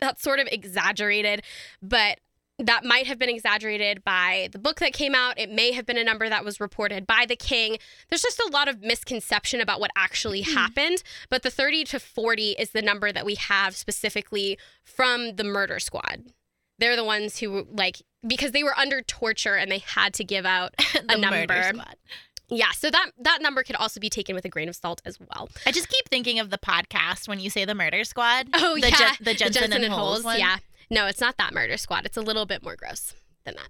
that's 0.00 0.22
sort 0.22 0.40
of 0.40 0.48
exaggerated, 0.50 1.42
but 1.82 2.20
that 2.60 2.84
might 2.84 3.06
have 3.06 3.18
been 3.18 3.28
exaggerated 3.28 4.04
by 4.04 4.48
the 4.52 4.58
book 4.58 4.80
that 4.80 4.92
came 4.92 5.14
out. 5.14 5.38
It 5.38 5.50
may 5.50 5.72
have 5.72 5.86
been 5.86 5.98
a 5.98 6.04
number 6.04 6.28
that 6.28 6.44
was 6.44 6.60
reported 6.60 7.06
by 7.06 7.26
the 7.26 7.36
king. 7.36 7.78
There's 8.08 8.22
just 8.22 8.38
a 8.38 8.50
lot 8.52 8.68
of 8.68 8.82
misconception 8.82 9.60
about 9.60 9.80
what 9.80 9.90
actually 9.96 10.42
hmm. 10.42 10.52
happened, 10.52 11.02
but 11.28 11.42
the 11.42 11.50
30 11.50 11.84
to 11.84 12.00
40 12.00 12.52
is 12.58 12.70
the 12.70 12.82
number 12.82 13.12
that 13.12 13.24
we 13.24 13.34
have 13.36 13.74
specifically 13.76 14.58
from 14.84 15.36
the 15.36 15.44
murder 15.44 15.78
squad 15.78 16.24
they're 16.80 16.96
the 16.96 17.04
ones 17.04 17.38
who 17.38 17.66
like 17.70 18.02
because 18.26 18.50
they 18.50 18.64
were 18.64 18.76
under 18.76 19.02
torture 19.02 19.54
and 19.54 19.70
they 19.70 19.78
had 19.78 20.14
to 20.14 20.24
give 20.24 20.44
out 20.44 20.74
the 20.92 21.14
a 21.14 21.16
number. 21.16 21.72
yeah 22.48 22.72
so 22.72 22.90
that 22.90 23.10
that 23.18 23.40
number 23.40 23.62
could 23.62 23.76
also 23.76 24.00
be 24.00 24.10
taken 24.10 24.34
with 24.34 24.44
a 24.44 24.48
grain 24.48 24.68
of 24.68 24.74
salt 24.74 25.00
as 25.04 25.18
well 25.20 25.48
I 25.66 25.72
just 25.72 25.88
keep 25.88 26.08
thinking 26.08 26.40
of 26.40 26.50
the 26.50 26.58
podcast 26.58 27.28
when 27.28 27.38
you 27.38 27.50
say 27.50 27.64
the 27.64 27.74
murder 27.74 28.02
squad. 28.04 28.48
oh 28.54 28.74
the 28.80 28.88
yeah 28.88 28.96
Je- 28.96 29.24
the 29.24 29.34
Jensen, 29.34 29.72
and, 29.72 29.92
Holes 29.92 30.24
one. 30.24 30.38
yeah 30.38 30.56
no 30.90 31.06
it's 31.06 31.20
not 31.20 31.36
that 31.38 31.54
murder 31.54 31.76
squad. 31.76 32.04
It's 32.06 32.16
a 32.16 32.22
little 32.22 32.46
bit 32.46 32.62
more 32.62 32.76
gross 32.76 33.14
than 33.44 33.54
that 33.56 33.68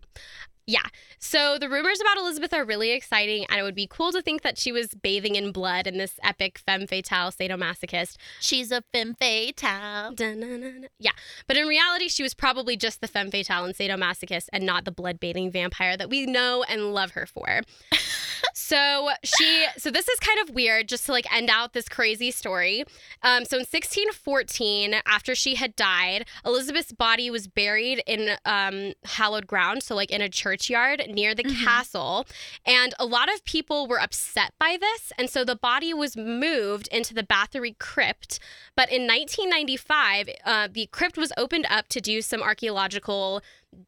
yeah 0.66 0.86
so 1.18 1.58
the 1.58 1.68
rumors 1.68 2.00
about 2.00 2.16
elizabeth 2.16 2.52
are 2.52 2.64
really 2.64 2.90
exciting 2.92 3.44
and 3.48 3.58
it 3.58 3.62
would 3.62 3.74
be 3.74 3.86
cool 3.86 4.12
to 4.12 4.22
think 4.22 4.42
that 4.42 4.58
she 4.58 4.72
was 4.72 4.88
bathing 5.02 5.34
in 5.34 5.52
blood 5.52 5.86
in 5.86 5.98
this 5.98 6.18
epic 6.22 6.58
femme 6.58 6.86
fatale 6.86 7.30
sadomasochist 7.30 8.16
She's 8.40 8.70
a 8.70 8.82
femme 8.92 9.14
fatale. 9.14 10.12
Dun-dun-dun-dun. 10.12 10.88
Yeah, 10.98 11.12
but 11.46 11.56
in 11.56 11.66
reality, 11.66 12.08
she 12.08 12.22
was 12.22 12.34
probably 12.34 12.76
just 12.76 13.00
the 13.00 13.08
femme 13.08 13.30
fatale 13.30 13.64
and 13.64 13.74
sadomasochist, 13.74 14.46
and 14.52 14.64
not 14.64 14.84
the 14.84 14.92
blood 14.92 15.20
bathing 15.20 15.50
vampire 15.50 15.96
that 15.96 16.10
we 16.10 16.26
know 16.26 16.64
and 16.68 16.94
love 16.94 17.12
her 17.12 17.26
for. 17.26 17.60
so 18.54 19.10
she, 19.24 19.66
so 19.76 19.90
this 19.90 20.08
is 20.08 20.18
kind 20.20 20.40
of 20.40 20.54
weird, 20.54 20.88
just 20.88 21.06
to 21.06 21.12
like 21.12 21.32
end 21.32 21.50
out 21.50 21.72
this 21.72 21.88
crazy 21.88 22.30
story. 22.30 22.84
Um, 23.22 23.44
so 23.44 23.56
in 23.56 23.62
1614, 23.62 24.96
after 25.06 25.34
she 25.34 25.54
had 25.56 25.76
died, 25.76 26.26
Elizabeth's 26.44 26.92
body 26.92 27.30
was 27.30 27.46
buried 27.48 28.02
in 28.06 28.36
um, 28.44 28.92
hallowed 29.04 29.46
ground, 29.46 29.82
so 29.82 29.94
like 29.94 30.10
in 30.10 30.22
a 30.22 30.28
churchyard 30.56 31.04
near 31.08 31.34
the 31.34 31.44
Mhm. 31.44 31.64
castle, 31.64 32.26
and 32.64 32.94
a 32.98 33.06
lot 33.06 33.32
of 33.32 33.44
people 33.44 33.86
were 33.86 34.00
upset 34.00 34.52
by 34.58 34.76
this, 34.76 35.12
and 35.18 35.30
so 35.30 35.44
the 35.44 35.56
body 35.56 35.94
was 35.94 36.16
moved 36.16 36.88
into 36.88 37.14
the 37.14 37.22
Bathory 37.22 37.78
crypt. 37.78 38.38
But 38.76 38.90
in 38.90 39.06
1995, 39.06 40.28
uh, 40.44 40.68
the 40.70 40.86
crypt 40.92 41.16
was 41.16 41.32
opened 41.36 41.66
up 41.68 41.88
to 41.88 42.00
do 42.00 42.22
some 42.22 42.42
archaeological 42.42 43.42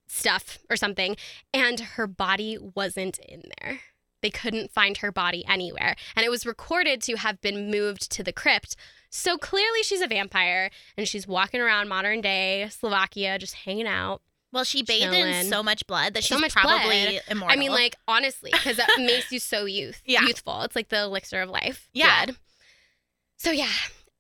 stuff 0.07 0.59
or 0.71 0.77
something, 0.77 1.17
and 1.53 1.81
her 1.81 2.07
body 2.07 2.59
wasn't 2.59 3.19
in 3.19 3.43
there. 3.61 3.81
They 4.23 4.31
couldn't 4.31 4.73
find 4.73 4.99
her 4.99 5.11
body 5.11 5.45
anywhere. 5.49 5.97
And 6.15 6.25
it 6.25 6.31
was 6.31 6.47
recorded 6.47 7.03
to 7.03 7.17
have 7.17 7.41
been 7.41 7.71
moved 7.71 8.09
to 8.13 8.23
the 8.23 8.33
crypt. 8.33 8.77
So 9.11 9.37
clearly 9.37 9.83
she's 9.83 10.01
a 10.01 10.07
vampire 10.07 10.71
and 10.97 11.09
she's 11.09 11.27
walking 11.27 11.61
around 11.61 11.89
modern 11.89 12.21
day 12.21 12.69
Slovakia 12.71 13.39
just 13.39 13.55
hanging 13.55 13.89
out. 13.89 14.23
Well, 14.53 14.65
she 14.65 14.83
bathed 14.83 15.15
in 15.15 15.47
so 15.47 15.63
much 15.63 15.87
blood 15.87 16.13
that 16.15 16.25
So 16.25 16.39
she's 16.39 16.53
probably 16.53 17.05
blood. 17.05 17.23
immortal. 17.29 17.57
I 17.57 17.59
mean, 17.59 17.71
like, 17.73 17.97
honestly, 18.07 18.51
because 18.53 18.77
that 18.77 18.89
makes 18.99 19.33
you 19.33 19.39
so 19.39 19.65
youth, 19.65 20.03
Yeah. 20.05 20.23
youthful. 20.27 20.61
It's 20.63 20.77
like 20.77 20.91
the 20.91 21.03
elixir 21.05 21.41
of 21.41 21.49
life. 21.49 21.89
Yeah. 21.95 22.27
blood. 22.27 22.37
So, 23.39 23.51
yeah. 23.51 23.71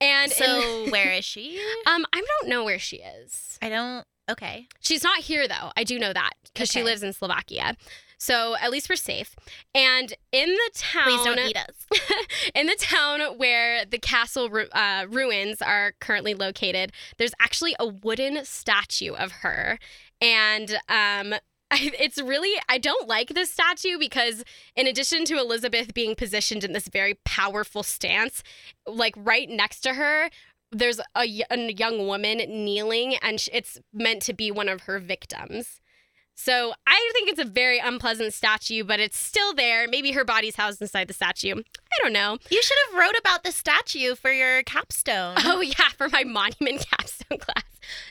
And 0.00 0.32
in- 0.32 0.36
so 0.38 0.86
where 0.90 1.12
is 1.12 1.24
she? 1.24 1.58
um, 1.86 2.04
I 2.12 2.22
don't 2.40 2.48
know 2.48 2.64
where 2.64 2.78
she 2.78 2.96
is. 2.96 3.58
I 3.60 3.68
don't. 3.68 4.04
Okay. 4.30 4.68
She's 4.80 5.02
not 5.04 5.18
here 5.20 5.46
though. 5.46 5.70
I 5.76 5.84
do 5.84 5.98
know 5.98 6.12
that 6.12 6.30
because 6.52 6.70
she 6.70 6.82
lives 6.82 7.02
in 7.02 7.12
Slovakia. 7.12 7.76
So 8.22 8.54
at 8.60 8.70
least 8.70 8.88
we're 8.88 8.94
safe. 8.94 9.34
And 9.74 10.14
in 10.30 10.50
the 10.50 10.70
town, 10.74 11.02
Please 11.02 11.24
don't 11.24 11.38
eat 11.40 11.56
us. 11.56 12.00
in 12.54 12.66
the 12.66 12.76
town 12.78 13.36
where 13.36 13.84
the 13.84 13.98
castle 13.98 14.48
ru- 14.48 14.68
uh, 14.70 15.06
ruins 15.10 15.60
are 15.60 15.94
currently 16.00 16.32
located, 16.32 16.92
there's 17.18 17.32
actually 17.40 17.74
a 17.80 17.88
wooden 17.88 18.44
statue 18.44 19.12
of 19.12 19.32
her, 19.32 19.78
and 20.20 20.78
um. 20.88 21.34
I, 21.74 21.90
it's 21.98 22.20
really 22.20 22.60
I 22.68 22.76
don't 22.76 23.08
like 23.08 23.28
this 23.30 23.50
statue 23.50 23.98
because 23.98 24.44
in 24.76 24.86
addition 24.86 25.24
to 25.24 25.38
Elizabeth 25.38 25.94
being 25.94 26.14
positioned 26.14 26.64
in 26.64 26.74
this 26.74 26.86
very 26.86 27.18
powerful 27.24 27.82
stance, 27.82 28.42
like 28.86 29.14
right 29.16 29.48
next 29.48 29.80
to 29.80 29.94
her, 29.94 30.28
there's 30.70 31.00
a 31.14 31.24
young 31.24 32.06
woman 32.06 32.38
kneeling, 32.38 33.16
and 33.22 33.42
it's 33.54 33.78
meant 33.90 34.20
to 34.22 34.34
be 34.34 34.50
one 34.50 34.68
of 34.68 34.82
her 34.82 34.98
victims. 34.98 35.80
So 36.44 36.72
I 36.88 37.10
think 37.14 37.28
it's 37.30 37.38
a 37.38 37.44
very 37.44 37.78
unpleasant 37.78 38.34
statue, 38.34 38.82
but 38.82 38.98
it's 38.98 39.16
still 39.16 39.54
there. 39.54 39.86
Maybe 39.86 40.10
her 40.10 40.24
body's 40.24 40.56
housed 40.56 40.82
inside 40.82 41.06
the 41.06 41.14
statue. 41.14 41.54
I 41.56 42.02
don't 42.02 42.12
know. 42.12 42.38
You 42.50 42.60
should 42.62 42.76
have 42.90 42.98
wrote 43.00 43.14
about 43.16 43.44
the 43.44 43.52
statue 43.52 44.16
for 44.16 44.32
your 44.32 44.62
capstone. 44.64 45.36
Oh 45.44 45.60
yeah, 45.60 45.88
for 45.96 46.08
my 46.08 46.24
monument 46.24 46.84
capstone 46.90 47.38
class. 47.38 47.62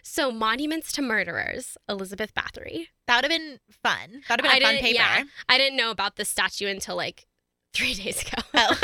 So 0.04 0.32
monuments 0.32 0.92
to 0.94 1.02
murderers, 1.02 1.76
Elizabeth 1.90 2.34
Bathory. 2.34 2.88
That 3.08 3.18
would 3.22 3.30
have 3.32 3.38
been 3.40 3.60
fun. 3.84 4.22
That 4.30 4.42
would 4.42 4.46
have 4.46 4.56
I 4.56 4.60
been 4.60 4.62
a 4.62 4.66
fun 4.66 4.74
didn't- 4.76 4.86
paper. 4.86 4.96
yeah. 4.96 5.24
I 5.50 5.58
didn't 5.58 5.76
know 5.78 5.92
about 5.92 6.16
the 6.16 6.24
statue 6.24 6.68
until 6.68 6.96
like 6.96 7.28
three 7.74 7.94
days 8.02 8.22
ago. 8.22 8.42
Oh. 8.54 8.80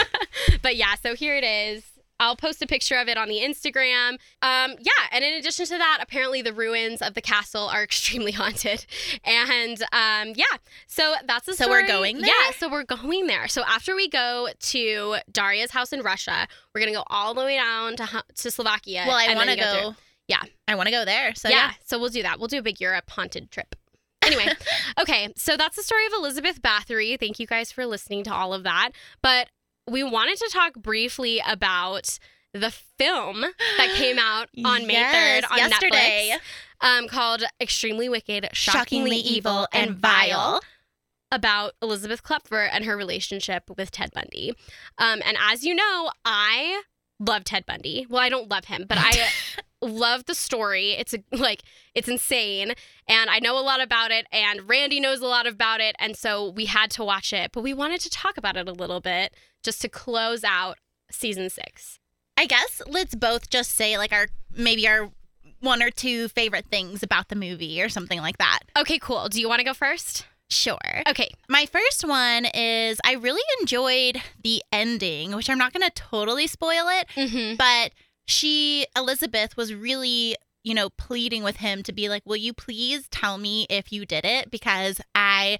but 0.61 0.75
yeah, 0.75 0.95
so 1.01 1.15
here 1.15 1.37
it 1.37 1.43
is. 1.45 1.83
I'll 2.19 2.35
post 2.35 2.61
a 2.61 2.67
picture 2.67 2.95
of 2.95 3.07
it 3.07 3.17
on 3.17 3.27
the 3.27 3.39
Instagram. 3.39 4.13
Um, 4.41 4.75
yeah, 4.79 4.91
and 5.11 5.23
in 5.23 5.33
addition 5.35 5.65
to 5.67 5.77
that, 5.77 5.99
apparently 6.01 6.41
the 6.41 6.53
ruins 6.53 7.01
of 7.01 7.13
the 7.13 7.21
castle 7.21 7.67
are 7.67 7.83
extremely 7.87 8.31
haunted. 8.31 8.85
And 9.23 9.81
um, 9.91 10.33
yeah, 10.35 10.45
so 10.87 11.15
that's 11.25 11.45
the 11.45 11.53
So 11.53 11.69
we're 11.69 11.87
going 11.87 12.17
there? 12.17 12.27
Yeah, 12.27 12.51
so 12.57 12.69
we're 12.69 12.83
going 12.83 13.27
there. 13.27 13.47
So 13.47 13.63
after 13.63 13.95
we 13.95 14.09
go 14.09 14.49
to 14.59 15.17
Daria's 15.31 15.71
house 15.71 15.93
in 15.93 16.01
Russia, 16.01 16.47
we're 16.73 16.81
gonna 16.81 16.93
go 16.93 17.03
all 17.07 17.33
the 17.33 17.41
way 17.41 17.55
down 17.55 17.95
to 17.97 18.23
to 18.35 18.51
Slovakia. 18.51 19.05
Well, 19.07 19.17
I 19.17 19.33
want 19.35 19.49
to 19.49 19.55
through. 19.55 19.63
go. 19.63 19.95
Yeah. 20.27 20.41
I 20.67 20.75
want 20.75 20.87
to 20.87 20.91
go 20.91 21.05
there. 21.05 21.33
So 21.35 21.49
yeah, 21.49 21.55
yeah. 21.55 21.71
so 21.85 21.97
we'll 21.99 22.09
do 22.09 22.21
that. 22.23 22.39
We'll 22.39 22.49
do 22.49 22.59
a 22.59 22.61
big 22.61 22.81
Europe 22.81 23.09
haunted 23.09 23.49
trip. 23.51 23.75
Anyway, 24.23 24.47
okay, 24.99 25.33
so 25.35 25.55
that's 25.55 25.75
the 25.75 25.83
story 25.83 26.05
of 26.07 26.13
Elizabeth 26.13 26.61
Bathory. 26.61 27.17
Thank 27.19 27.39
you 27.39 27.47
guys 27.47 27.71
for 27.71 27.85
listening 27.85 28.23
to 28.25 28.33
all 28.33 28.53
of 28.53 28.63
that. 28.63 28.91
But 29.21 29.47
we 29.89 30.03
wanted 30.03 30.37
to 30.37 30.49
talk 30.51 30.73
briefly 30.73 31.41
about 31.47 32.19
the 32.53 32.71
film 32.71 33.41
that 33.77 33.93
came 33.95 34.17
out 34.19 34.49
on 34.65 34.87
May 34.87 34.93
Yes, 34.93 35.45
3rd 35.45 35.51
on 35.51 35.57
yesterday. 35.57 36.33
Netflix 36.81 36.97
um, 36.99 37.07
called 37.07 37.43
Extremely 37.61 38.09
Wicked, 38.09 38.49
Shockingly 38.53 39.17
evil 39.17 39.67
and 39.73 39.95
vile. 39.95 40.61
about 41.31 41.73
Elizabeth 41.81 42.23
Kloepfer 42.23 42.67
and 42.71 42.85
her 42.85 42.95
relationship 42.97 43.63
with 43.77 43.91
Ted 43.91 44.11
Bundy. 44.13 44.53
Um, 44.97 45.21
and 45.25 45.37
as 45.39 45.63
you 45.63 45.75
know, 45.75 46.09
I 46.23 46.83
love 47.19 47.43
Ted 47.43 47.65
Bundy. 47.65 48.05
Well, 48.09 48.21
I 48.21 48.29
don't 48.29 48.49
love 48.49 48.65
him, 48.65 48.85
but 48.87 48.97
I 48.99 49.27
love 49.81 50.25
the 50.25 50.35
story. 50.35 50.91
It's 50.91 51.13
a, 51.13 51.23
like 51.35 51.63
it's 51.93 52.07
insane, 52.07 52.73
and 53.07 53.29
I 53.29 53.39
know 53.39 53.57
a 53.57 53.61
lot 53.61 53.81
about 53.81 54.11
it. 54.11 54.25
And 54.31 54.67
Randy 54.67 54.99
knows 54.99 55.21
a 55.21 55.27
lot 55.27 55.47
about 55.47 55.79
it, 55.81 55.95
and 55.99 56.15
so 56.17 56.49
we 56.49 56.65
had 56.65 56.91
to 56.91 57.03
watch 57.03 57.33
it. 57.33 57.51
But 57.51 57.61
we 57.63 57.73
wanted 57.73 58.01
to 58.01 58.09
talk 58.09 58.37
about 58.37 58.57
it 58.57 58.67
a 58.67 58.73
little 58.73 58.99
bit 59.01 59.33
just 59.63 59.81
to 59.81 59.89
close 59.89 60.43
out 60.43 60.77
season 61.11 61.49
six. 61.49 61.99
I 62.37 62.45
guess 62.45 62.81
let's 62.87 63.15
both 63.15 63.49
just 63.49 63.71
say 63.71 63.97
like 63.97 64.11
our 64.13 64.27
maybe 64.55 64.87
our 64.87 65.09
one 65.59 65.81
or 65.81 65.89
two 65.89 66.27
favorite 66.29 66.67
things 66.67 67.01
about 67.01 67.29
the 67.29 67.35
movie 67.35 67.81
or 67.81 67.89
something 67.89 68.19
like 68.19 68.37
that. 68.37 68.59
Okay, 68.77 68.99
cool. 68.99 69.27
Do 69.27 69.41
you 69.41 69.49
want 69.49 69.59
to 69.59 69.63
go 69.65 69.73
first? 69.73 70.25
Sure. 70.49 70.77
Okay. 71.09 71.29
My 71.49 71.65
first 71.65 72.07
one 72.07 72.45
is 72.45 72.99
I 73.03 73.13
really 73.13 73.41
enjoyed 73.59 74.21
the 74.43 74.61
ending, 74.71 75.35
which 75.35 75.49
I'm 75.49 75.57
not 75.57 75.73
going 75.73 75.85
to 75.85 75.91
totally 75.93 76.45
spoil 76.47 76.87
it, 76.89 77.07
Mm-hmm. 77.15 77.55
but 77.55 77.91
she 78.27 78.85
Elizabeth 78.95 79.57
was 79.57 79.73
really 79.73 80.35
you 80.63 80.73
know 80.73 80.89
pleading 80.97 81.43
with 81.43 81.57
him 81.57 81.81
to 81.83 81.93
be 81.93 82.09
like 82.09 82.21
will 82.25 82.35
you 82.35 82.53
please 82.53 83.07
tell 83.09 83.37
me 83.37 83.65
if 83.69 83.91
you 83.91 84.05
did 84.05 84.25
it 84.25 84.51
because 84.51 84.99
i 85.15 85.57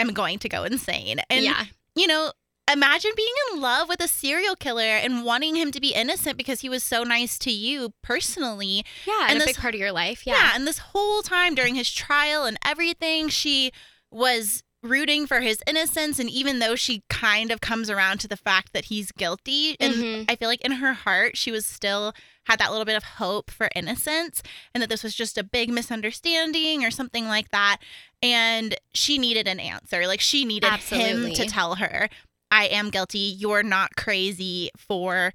am 0.00 0.12
going 0.12 0.38
to 0.40 0.48
go 0.48 0.64
insane 0.64 1.20
and 1.30 1.44
yeah. 1.44 1.64
you 1.94 2.06
know 2.08 2.32
imagine 2.72 3.12
being 3.16 3.28
in 3.52 3.60
love 3.60 3.88
with 3.88 4.00
a 4.00 4.08
serial 4.08 4.56
killer 4.56 4.82
and 4.82 5.24
wanting 5.24 5.54
him 5.56 5.70
to 5.70 5.80
be 5.80 5.92
innocent 5.94 6.36
because 6.36 6.60
he 6.60 6.68
was 6.68 6.82
so 6.82 7.02
nice 7.04 7.38
to 7.38 7.50
you 7.52 7.92
personally 8.02 8.84
Yeah. 9.06 9.22
and 9.22 9.30
And 9.32 9.36
a 9.36 9.40
this- 9.40 9.46
big 9.56 9.56
part 9.62 9.74
of 9.74 9.80
your 9.80 9.92
life. 9.92 10.26
yeah. 10.26 10.34
Yeah. 10.34 10.52
and 10.54 10.66
this 10.66 10.78
whole 10.78 11.22
time 11.22 11.54
during 11.54 11.74
his 11.74 11.90
trial 11.90 12.44
and 12.44 12.56
everything 12.64 13.28
she 13.28 13.72
was 14.10 14.62
rooting 14.82 15.26
for 15.26 15.40
his 15.40 15.62
innocence 15.66 16.18
and 16.18 16.30
even 16.30 16.58
though 16.58 16.74
she 16.74 17.02
kind 17.10 17.50
of 17.50 17.60
comes 17.60 17.90
around 17.90 18.18
to 18.18 18.26
the 18.28 18.36
fact 18.36 18.72
that 18.72 18.86
he's 18.86 19.12
guilty 19.12 19.76
and 19.78 19.94
Mhm. 19.94 20.24
I 20.30 20.36
feel 20.36 20.48
like 20.48 20.62
in 20.62 20.72
her 20.72 20.94
heart, 20.94 21.36
she 21.36 21.50
was 21.52 21.66
still 21.66 22.14
had 22.46 22.58
that 22.60 22.70
little 22.70 22.86
bit 22.86 22.96
of 22.96 23.04
hope 23.04 23.50
for 23.50 23.68
innocence 23.76 24.42
and 24.74 24.82
that 24.82 24.88
this 24.88 25.02
was 25.02 25.14
just 25.14 25.36
a 25.36 25.42
big 25.44 25.68
misunderstanding 25.70 26.82
or 26.84 26.90
something 26.90 27.26
like 27.28 27.50
that. 27.50 27.76
And 28.22 28.74
she 28.94 29.18
needed 29.18 29.46
an 29.46 29.60
answer. 29.60 30.06
Like 30.06 30.20
she 30.20 30.44
needed 30.46 30.70
him 30.72 31.32
to 31.34 31.44
tell 31.46 31.74
her, 31.76 32.08
I 32.50 32.66
am 32.66 32.88
guilty. 32.90 33.18
You're 33.18 33.62
not 33.62 33.96
crazy 33.96 34.70
for 34.78 35.32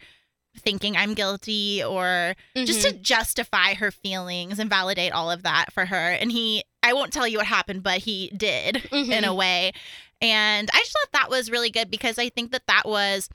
thinking 0.58 0.96
I'm 0.98 1.14
guilty 1.14 1.84
or 1.84 2.34
just 2.56 2.80
Mm-hmm. 2.86 2.98
to 2.98 3.04
justify 3.04 3.74
her 3.76 3.92
feelings 3.92 4.58
and 4.58 4.70
validate 4.70 5.12
all 5.12 5.30
of 5.30 5.44
that 5.44 5.72
for 5.74 5.86
her. 5.86 6.12
And 6.14 6.32
he, 6.32 6.64
I 6.86 6.94
won't 6.94 7.12
tell 7.12 7.28
you 7.28 7.38
what 7.40 7.48
happened, 7.48 7.84
but 7.84 8.00
he 8.00 8.32
did 8.36 8.78
in 8.92 9.08
Mhm. 9.08 9.24
a 9.28 9.34
way. 9.34 9.74
And 10.22 10.70
I 10.74 10.78
just 10.80 10.92
thought 10.94 11.12
that 11.14 11.30
was 11.30 11.52
really 11.52 11.70
good 11.70 11.90
because 11.92 12.18
I 12.18 12.30
think 12.30 12.52
that 12.52 12.68
that 12.68 12.84
was 12.88 13.30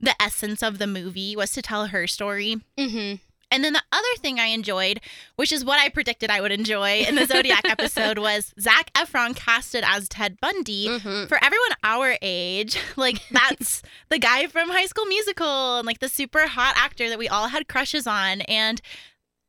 the 0.00 0.14
essence 0.22 0.62
of 0.62 0.78
the 0.78 0.86
movie 0.86 1.34
was 1.36 1.52
to 1.52 1.62
tell 1.62 1.86
her 1.86 2.06
story. 2.06 2.56
Mm-hmm. 2.78 3.16
And 3.52 3.64
then 3.64 3.72
the 3.74 3.82
other 3.92 4.08
thing 4.18 4.40
I 4.40 4.46
enjoyed, 4.46 5.00
which 5.36 5.52
is 5.52 5.64
what 5.64 5.78
I 5.78 5.88
predicted 5.88 6.30
I 6.30 6.40
would 6.40 6.50
enjoy 6.50 7.04
in 7.08 7.14
the 7.14 7.24
Zodiac 7.26 7.62
episode, 7.68 8.18
was 8.18 8.52
Zac 8.60 8.92
Efron 8.94 9.36
casted 9.36 9.84
as 9.86 10.08
Ted 10.08 10.38
Bundy. 10.40 10.88
Mm-hmm. 10.88 11.26
For 11.28 11.42
everyone 11.42 11.70
our 11.84 12.18
age, 12.20 12.76
like 12.96 13.22
that's 13.30 13.82
the 14.10 14.18
guy 14.18 14.48
from 14.48 14.68
High 14.68 14.86
School 14.86 15.06
Musical 15.06 15.78
and 15.78 15.86
like 15.86 16.00
the 16.00 16.08
super 16.08 16.48
hot 16.48 16.74
actor 16.76 17.08
that 17.08 17.18
we 17.20 17.28
all 17.28 17.48
had 17.48 17.68
crushes 17.68 18.06
on. 18.06 18.40
And 18.42 18.82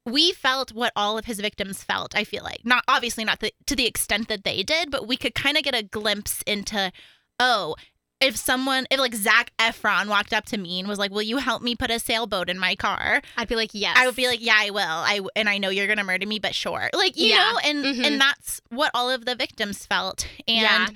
we 0.07 0.31
felt 0.31 0.71
what 0.71 0.93
all 0.95 1.17
of 1.17 1.25
his 1.25 1.39
victims 1.39 1.83
felt. 1.83 2.15
I 2.15 2.23
feel 2.23 2.43
like 2.43 2.61
not 2.63 2.83
obviously 2.87 3.23
not 3.25 3.39
the, 3.41 3.51
to 3.65 3.75
the 3.75 3.85
extent 3.85 4.27
that 4.29 4.43
they 4.43 4.63
did, 4.63 4.89
but 4.89 5.07
we 5.07 5.17
could 5.17 5.35
kind 5.35 5.57
of 5.57 5.63
get 5.63 5.75
a 5.75 5.83
glimpse 5.83 6.41
into, 6.47 6.91
oh, 7.39 7.75
if 8.19 8.35
someone, 8.35 8.87
if 8.89 8.99
like 8.99 9.13
Zac 9.13 9.51
Efron 9.59 10.07
walked 10.07 10.33
up 10.33 10.45
to 10.45 10.57
me 10.57 10.79
and 10.79 10.87
was 10.87 10.97
like, 10.97 11.11
"Will 11.11 11.21
you 11.21 11.37
help 11.37 11.61
me 11.61 11.75
put 11.75 11.91
a 11.91 11.99
sailboat 11.99 12.49
in 12.49 12.57
my 12.57 12.73
car?" 12.75 13.21
I'd 13.37 13.47
be 13.47 13.55
like, 13.55 13.71
yes. 13.73 13.95
I 13.99 14.07
would 14.07 14.15
be 14.15 14.25
like, 14.27 14.43
"Yeah, 14.43 14.55
I 14.57 14.71
will." 14.71 14.79
I 14.81 15.19
and 15.35 15.47
I 15.47 15.59
know 15.59 15.69
you're 15.69 15.85
gonna 15.87 16.03
murder 16.03 16.25
me, 16.25 16.39
but 16.39 16.55
sure, 16.55 16.89
like 16.93 17.15
you 17.15 17.27
Yeah. 17.27 17.37
know, 17.51 17.59
and 17.63 17.85
Mhm. 17.85 18.05
and 18.05 18.19
that's 18.21 18.59
what 18.69 18.89
all 18.95 19.11
of 19.11 19.25
the 19.25 19.35
victims 19.35 19.85
felt, 19.85 20.25
and 20.47 20.61
yeah. 20.61 20.87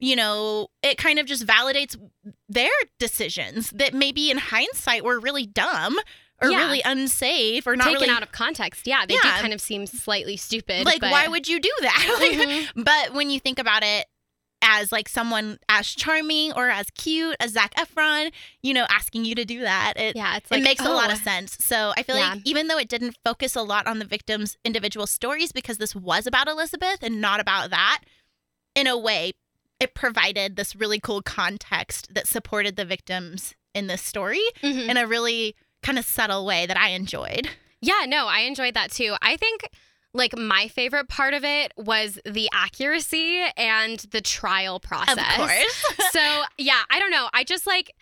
you 0.00 0.16
know, 0.16 0.66
it 0.82 0.98
kind 0.98 1.20
of 1.20 1.26
just 1.26 1.46
validates 1.46 1.94
their 2.48 2.72
decisions 2.98 3.70
that 3.70 3.94
maybe 3.94 4.30
in 4.32 4.38
hindsight 4.38 5.04
were 5.04 5.20
really 5.20 5.46
dumb 5.46 5.96
or 6.42 6.50
Yeah. 6.50 6.58
really 6.66 6.82
unsafe 6.84 7.66
or 7.66 7.76
not 7.76 7.84
Taken 7.86 8.00
really 8.02 8.12
out 8.14 8.22
of 8.22 8.32
context. 8.32 8.86
Yeah, 8.86 9.06
they 9.06 9.14
do 9.14 9.20
kind 9.22 9.52
of 9.54 9.60
seem 9.60 9.86
slightly 9.86 10.36
stupid. 10.36 10.84
like 10.84 11.00
but- 11.00 11.10
why 11.10 11.28
would 11.28 11.48
you 11.48 11.60
do 11.60 11.72
that? 11.80 12.16
Like, 12.20 12.48
Mhm. 12.48 12.84
But 12.84 13.14
when 13.14 13.30
you 13.30 13.40
think 13.40 13.58
about 13.58 13.82
it 13.82 14.06
as 14.62 14.90
like 14.90 15.08
someone 15.08 15.58
as 15.68 15.86
charming 15.88 16.52
or 16.52 16.68
as 16.70 16.86
cute 16.90 17.36
as 17.40 17.52
Zac 17.52 17.74
Efron, 17.74 18.32
you 18.62 18.72
know, 18.74 18.86
asking 18.90 19.24
you 19.24 19.34
to 19.34 19.44
do 19.44 19.60
that, 19.60 19.94
it 19.96 20.16
Yeah, 20.16 20.36
it's 20.36 20.50
like 20.50 20.60
it 20.60 20.64
makes 20.64 20.84
a 20.84 20.88
lot 20.90 21.10
oh, 21.10 21.12
of 21.12 21.18
sense. 21.18 21.56
So 21.60 21.92
I 21.96 22.02
feel 22.02 22.16
Yeah. 22.16 22.30
like 22.34 22.42
even 22.44 22.68
though 22.68 22.78
it 22.78 22.88
didn't 22.88 23.16
focus 23.24 23.54
a 23.54 23.62
lot 23.62 23.86
on 23.86 23.98
the 23.98 24.04
victims' 24.04 24.56
individual 24.64 25.06
stories 25.06 25.52
because 25.52 25.78
this 25.78 25.94
was 25.94 26.26
about 26.26 26.48
Elizabeth 26.48 26.98
and 27.02 27.20
not 27.20 27.38
about 27.38 27.70
that, 27.70 28.00
in 28.74 28.86
a 28.86 28.96
way, 28.98 29.32
it 29.78 29.94
provided 29.94 30.56
this 30.56 30.74
really 30.74 30.98
cool 31.00 31.20
context 31.22 32.14
that 32.14 32.26
supported 32.26 32.76
the 32.76 32.84
victims 32.84 33.54
in 33.74 33.88
this 33.88 34.02
story 34.02 34.40
mhm. 34.62 34.88
in 34.88 34.96
a 34.96 35.06
really 35.06 35.54
kind 35.86 35.98
of 35.98 36.04
subtle 36.04 36.44
way 36.44 36.66
that 36.66 36.76
I 36.76 36.88
enjoyed. 36.90 37.48
Yeah, 37.80 38.06
no, 38.08 38.26
I 38.26 38.40
enjoyed 38.40 38.74
that 38.74 38.90
too. 38.90 39.14
I 39.22 39.36
think 39.36 39.70
like 40.12 40.36
my 40.36 40.66
favorite 40.66 41.08
part 41.08 41.32
of 41.32 41.44
it 41.44 41.72
was 41.76 42.18
the 42.24 42.48
accuracy 42.52 43.44
and 43.56 43.98
the 44.10 44.20
trial 44.20 44.80
process. 44.80 45.18
Of 45.18 45.36
course. 45.36 46.10
so 46.10 46.42
yeah, 46.58 46.82
I 46.90 46.98
don't 46.98 47.12
know. 47.12 47.28
I 47.32 47.44
just 47.44 47.66
like 47.66 47.92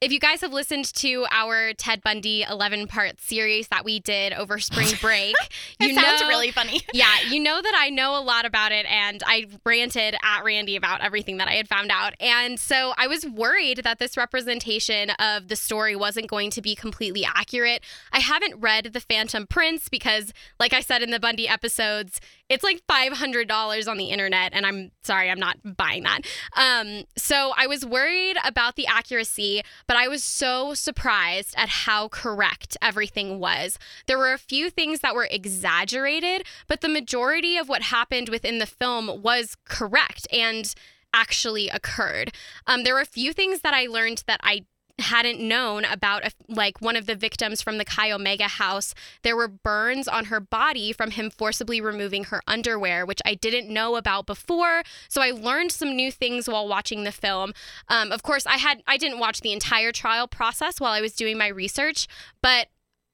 if 0.00 0.12
you 0.12 0.20
guys 0.20 0.40
have 0.42 0.52
listened 0.52 0.84
to 0.94 1.26
our 1.30 1.72
Ted 1.74 2.02
Bundy 2.02 2.44
11 2.48 2.86
part 2.86 3.20
series 3.20 3.66
that 3.68 3.84
we 3.84 3.98
did 3.98 4.32
over 4.32 4.58
spring 4.60 4.88
break, 5.00 5.34
you 5.80 5.88
it 5.88 5.94
sounds 5.94 6.20
know 6.20 6.28
really 6.28 6.52
funny. 6.52 6.80
yeah, 6.92 7.12
you 7.28 7.40
know 7.40 7.60
that 7.60 7.74
I 7.76 7.90
know 7.90 8.16
a 8.16 8.22
lot 8.22 8.44
about 8.44 8.70
it, 8.70 8.86
and 8.86 9.22
I 9.26 9.46
ranted 9.66 10.14
at 10.22 10.44
Randy 10.44 10.76
about 10.76 11.00
everything 11.00 11.38
that 11.38 11.48
I 11.48 11.54
had 11.54 11.68
found 11.68 11.90
out. 11.90 12.14
And 12.20 12.60
so 12.60 12.92
I 12.96 13.08
was 13.08 13.26
worried 13.26 13.78
that 13.78 13.98
this 13.98 14.16
representation 14.16 15.10
of 15.18 15.48
the 15.48 15.56
story 15.56 15.96
wasn't 15.96 16.28
going 16.28 16.50
to 16.50 16.62
be 16.62 16.76
completely 16.76 17.24
accurate. 17.24 17.82
I 18.12 18.20
haven't 18.20 18.60
read 18.60 18.92
The 18.92 19.00
Phantom 19.00 19.46
Prince 19.48 19.88
because, 19.88 20.32
like 20.60 20.72
I 20.72 20.80
said 20.80 21.02
in 21.02 21.10
the 21.10 21.20
Bundy 21.20 21.48
episodes, 21.48 22.20
it's 22.48 22.64
like 22.64 22.82
$500 22.90 23.88
on 23.88 23.96
the 23.98 24.06
internet, 24.06 24.52
and 24.54 24.64
I'm 24.64 24.90
sorry, 25.02 25.30
I'm 25.30 25.38
not 25.38 25.58
buying 25.76 26.04
that. 26.04 26.20
Um, 26.56 27.04
so 27.16 27.52
I 27.56 27.66
was 27.66 27.84
worried 27.84 28.36
about 28.44 28.76
the 28.76 28.86
accuracy, 28.86 29.62
but 29.86 29.96
I 29.96 30.08
was 30.08 30.24
so 30.24 30.74
surprised 30.74 31.54
at 31.56 31.68
how 31.68 32.08
correct 32.08 32.76
everything 32.80 33.38
was. 33.38 33.78
There 34.06 34.18
were 34.18 34.32
a 34.32 34.38
few 34.38 34.70
things 34.70 35.00
that 35.00 35.14
were 35.14 35.28
exaggerated, 35.30 36.46
but 36.66 36.80
the 36.80 36.88
majority 36.88 37.56
of 37.56 37.68
what 37.68 37.82
happened 37.82 38.28
within 38.28 38.58
the 38.58 38.66
film 38.66 39.22
was 39.22 39.56
correct 39.64 40.26
and 40.32 40.74
actually 41.12 41.68
occurred. 41.68 42.32
Um, 42.66 42.84
there 42.84 42.94
were 42.94 43.00
a 43.00 43.06
few 43.06 43.32
things 43.32 43.60
that 43.60 43.74
I 43.74 43.86
learned 43.86 44.24
that 44.26 44.40
I 44.42 44.64
hadn't 44.98 45.40
known 45.40 45.84
about 45.84 46.24
if, 46.24 46.34
like 46.48 46.80
one 46.80 46.96
of 46.96 47.06
the 47.06 47.14
victims 47.14 47.62
from 47.62 47.78
the 47.78 47.84
Chi 47.84 48.10
Omega 48.10 48.48
house 48.48 48.94
there 49.22 49.36
were 49.36 49.48
burns 49.48 50.08
on 50.08 50.26
her 50.26 50.40
body 50.40 50.92
from 50.92 51.12
him 51.12 51.30
forcibly 51.30 51.80
removing 51.80 52.24
her 52.24 52.42
underwear 52.46 53.06
which 53.06 53.20
I 53.24 53.34
didn't 53.34 53.72
know 53.72 53.96
about 53.96 54.26
before. 54.26 54.82
So 55.08 55.20
I 55.22 55.30
learned 55.30 55.72
some 55.72 55.94
new 55.94 56.10
things 56.10 56.48
while 56.48 56.66
watching 56.66 57.04
the 57.04 57.12
film. 57.12 57.52
Um, 57.88 58.12
of 58.12 58.22
course 58.22 58.46
I 58.46 58.56
had 58.56 58.82
I 58.86 58.96
didn't 58.96 59.18
watch 59.18 59.40
the 59.40 59.52
entire 59.52 59.92
trial 59.92 60.26
process 60.26 60.80
while 60.80 60.92
I 60.92 61.00
was 61.00 61.14
doing 61.14 61.38
my 61.38 61.48
research 61.48 62.08
but 62.42 62.68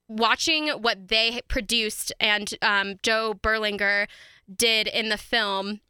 watching 0.08 0.68
what 0.68 1.08
they 1.08 1.40
produced 1.48 2.12
and 2.20 2.54
um, 2.62 2.96
Joe 3.02 3.34
Berlinger 3.42 4.06
did 4.54 4.86
in 4.86 5.08
the 5.08 5.16
film, 5.16 5.80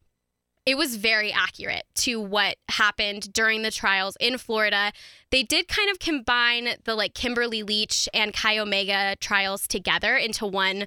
it 0.67 0.77
was 0.77 0.97
very 0.97 1.31
accurate 1.31 1.85
to 1.95 2.21
what 2.21 2.57
happened 2.71 3.33
during 3.33 3.63
the 3.63 3.71
trials 3.71 4.17
in 4.19 4.39
Florida. 4.39 4.93
They 5.31 5.43
did 5.43 5.69
kind 5.69 5.91
of 5.91 5.99
combine 5.99 6.69
the 6.85 6.95
like 6.95 7.15
Kimberly 7.15 7.63
Leach 7.63 8.09
and 8.15 8.33
Chi 8.33 8.59
Omega 8.59 9.17
trials 9.17 9.69
together 9.69 10.17
into 10.17 10.47
one 10.47 10.87